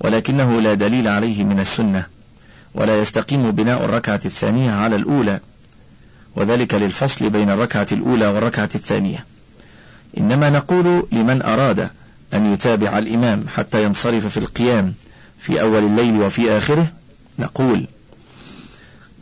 ولكنه 0.00 0.61
لا 0.61 0.74
دليل 0.74 1.09
عليه 1.09 1.44
من 1.44 1.61
السنة. 1.61 2.07
ولا 2.74 3.00
يستقيم 3.00 3.50
بناء 3.50 3.85
الركعة 3.85 4.20
الثانية 4.24 4.70
على 4.70 4.96
الأولى. 4.96 5.40
وذلك 6.37 6.74
للفصل 6.74 7.30
بين 7.30 7.50
الركعة 7.50 7.87
الأولى 7.92 8.26
والركعة 8.26 8.70
الثانية. 8.74 9.24
إنما 10.18 10.50
نقول 10.50 11.06
لمن 11.12 11.42
أراد 11.42 11.90
أن 12.35 12.52
يتابع 12.52 12.98
الإمام 12.98 13.44
حتى 13.48 13.85
ينصرف 13.85 14.26
في 14.26 14.37
القيام 14.37 14.94
في 15.38 15.61
أول 15.61 15.85
الليل 15.85 16.16
وفي 16.16 16.56
آخره 16.59 16.87
نقول 17.38 17.87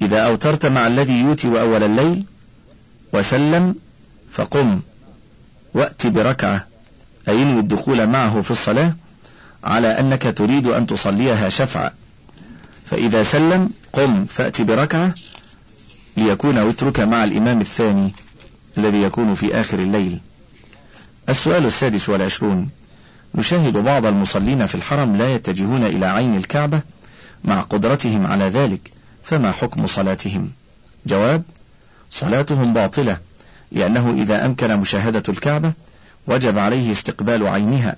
إذا 0.02 0.20
أوترت 0.20 0.66
مع 0.66 0.86
الذي 0.86 1.20
يوتر 1.20 1.60
أول 1.60 1.82
الليل 1.82 2.24
وسلم 3.12 3.74
فقم 4.32 4.80
وأت 5.74 6.06
بركعة 6.06 6.66
أي 7.28 7.42
الدخول 7.42 8.06
معه 8.06 8.40
في 8.40 8.50
الصلاة 8.50 8.94
على 9.64 9.88
أنك 9.88 10.34
تريد 10.36 10.66
أن 10.66 10.86
تصليها 10.86 11.48
شفعا. 11.48 11.90
فإذا 12.90 13.22
سلم 13.22 13.70
قم 13.92 14.24
فأت 14.24 14.62
بركعة 14.62 15.14
ليكون 16.16 16.58
وترك 16.58 17.00
مع 17.00 17.24
الإمام 17.24 17.60
الثاني 17.60 18.12
الذي 18.78 19.02
يكون 19.02 19.34
في 19.34 19.60
آخر 19.60 19.78
الليل. 19.78 20.18
السؤال 21.28 21.66
السادس 21.66 22.08
والعشرون. 22.08 22.68
نشاهد 23.34 23.76
بعض 23.76 24.06
المصلين 24.06 24.66
في 24.66 24.74
الحرم 24.74 25.16
لا 25.16 25.34
يتجهون 25.34 25.84
إلى 25.84 26.06
عين 26.06 26.36
الكعبة 26.36 26.80
مع 27.44 27.60
قدرتهم 27.60 28.26
على 28.26 28.44
ذلك 28.44 28.90
فما 29.22 29.52
حكم 29.52 29.86
صلاتهم؟ 29.86 30.50
جواب 31.06 31.42
صلاتهم 32.10 32.72
باطلة 32.72 33.18
لأنه 33.72 34.14
إذا 34.18 34.46
أمكن 34.46 34.76
مشاهدة 34.76 35.22
الكعبة 35.28 35.72
وجب 36.26 36.58
عليه 36.58 36.90
استقبال 36.90 37.46
عينها 37.46 37.96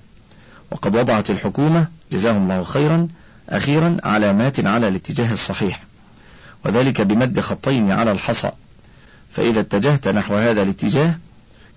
وقد 0.71 0.95
وضعت 0.95 1.31
الحكومة 1.31 1.87
جزاهم 2.11 2.43
الله 2.43 2.63
خيرا 2.63 3.07
أخيرا 3.51 3.97
علامات 4.03 4.65
على 4.65 4.87
الاتجاه 4.87 5.33
الصحيح 5.33 5.83
وذلك 6.65 7.01
بمد 7.01 7.39
خطين 7.39 7.91
على 7.91 8.11
الحصى 8.11 8.51
فإذا 9.31 9.59
اتجهت 9.59 10.07
نحو 10.07 10.35
هذا 10.35 10.61
الاتجاه 10.61 11.15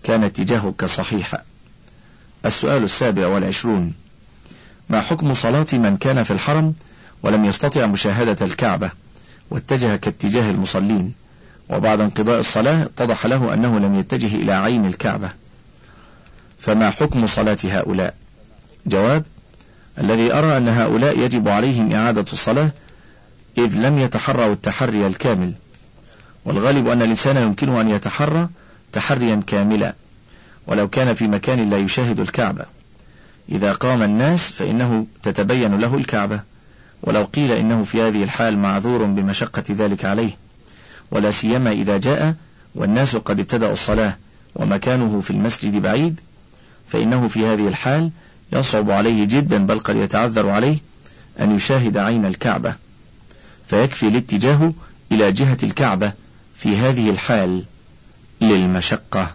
كان 0.03 0.25
اتجاهك 0.25 0.85
صحيحا. 0.85 1.39
السؤال 2.47 2.85
السابع 2.85 3.27
والعشرون 3.27 3.93
ما 4.89 5.01
حكم 5.01 5.35
صلاة 5.35 5.67
من 5.73 5.97
كان 5.97 6.23
في 6.23 6.31
الحرم 6.31 6.75
ولم 7.23 7.45
يستطع 7.45 7.87
مشاهدة 7.87 8.47
الكعبة 8.47 8.91
واتجه 9.51 9.97
كاتجاه 9.97 10.51
المصلين؟ 10.51 11.15
وبعد 11.71 12.01
انقضاء 12.01 12.41
الصلاة 12.41 12.83
اتضح 12.83 13.27
له 13.27 13.55
أنه 13.55 13.79
لم 13.79 13.95
يتجه 13.95 14.37
إلى 14.37 14.53
عين 14.53 14.87
الكعبة. 14.87 15.31
فما 16.59 16.91
حكم 16.91 17.27
صلاة 17.27 17.59
هؤلاء؟ 17.65 18.15
جواب 18.87 19.25
الذي 20.01 20.33
أرى 20.33 20.57
أن 20.57 20.69
هؤلاء 20.69 21.19
يجب 21.19 21.49
عليهم 21.49 21.93
إعادة 21.93 22.25
الصلاة 22.33 22.71
إذ 23.59 23.79
لم 23.79 23.99
يتحروا 23.99 24.53
التحري 24.53 25.07
الكامل 25.07 25.53
والغالب 26.45 26.89
أن 26.89 27.03
الإنسان 27.03 27.37
يمكنه 27.37 27.81
أن 27.81 27.89
يتحرى 27.89 28.49
تحريا 28.93 29.43
كاملا 29.47 29.95
ولو 30.67 30.89
كان 30.89 31.15
في 31.15 31.29
مكان 31.29 31.71
لا 31.71 31.79
يشاهد 31.79 32.21
الكعبة. 32.21 32.65
إذا 33.49 33.73
قام 33.73 34.03
الناس 34.03 34.53
فإنه 34.53 35.07
تتبين 35.23 35.79
له 35.79 35.97
الكعبة 35.97 36.41
ولو 37.03 37.25
قيل 37.25 37.53
إنه 37.53 37.85
في 37.85 38.03
هذه 38.03 38.25
الحال 38.25 38.59
معذور 38.59 39.05
بمشقة 39.05 39.65
ذلك 39.71 40.05
عليه. 40.05 40.31
ولا 41.11 41.31
سيما 41.31 41.73
إذا 41.73 41.99
جاء 41.99 42.35
والناس 42.75 43.17
قد 43.17 43.41
ابتدأوا 43.41 43.73
الصلاة 43.73 44.17
ومكانه 44.55 45.21
في 45.21 45.31
المسجد 45.31 45.77
بعيد 45.77 46.21
فإنه 46.89 47.29
في 47.29 47.47
هذه 47.47 47.69
الحال 47.69 48.11
يصعب 48.55 48.90
عليه 48.90 49.25
جدا 49.25 49.67
بل 49.67 49.79
قد 49.79 49.97
يتعذر 49.97 50.49
عليه 50.49 50.79
أن 51.40 51.57
يشاهد 51.57 51.97
عين 51.97 52.25
الكعبة 52.27 52.75
فيكفي 53.67 54.09
الاتجاه 54.09 54.73
إلى 55.12 55.33
جهة 55.33 55.59
الكعبة 55.62 56.12
في 56.57 56.77
هذه 56.77 57.11
الحال 57.11 57.64
للمشقة. 58.40 59.35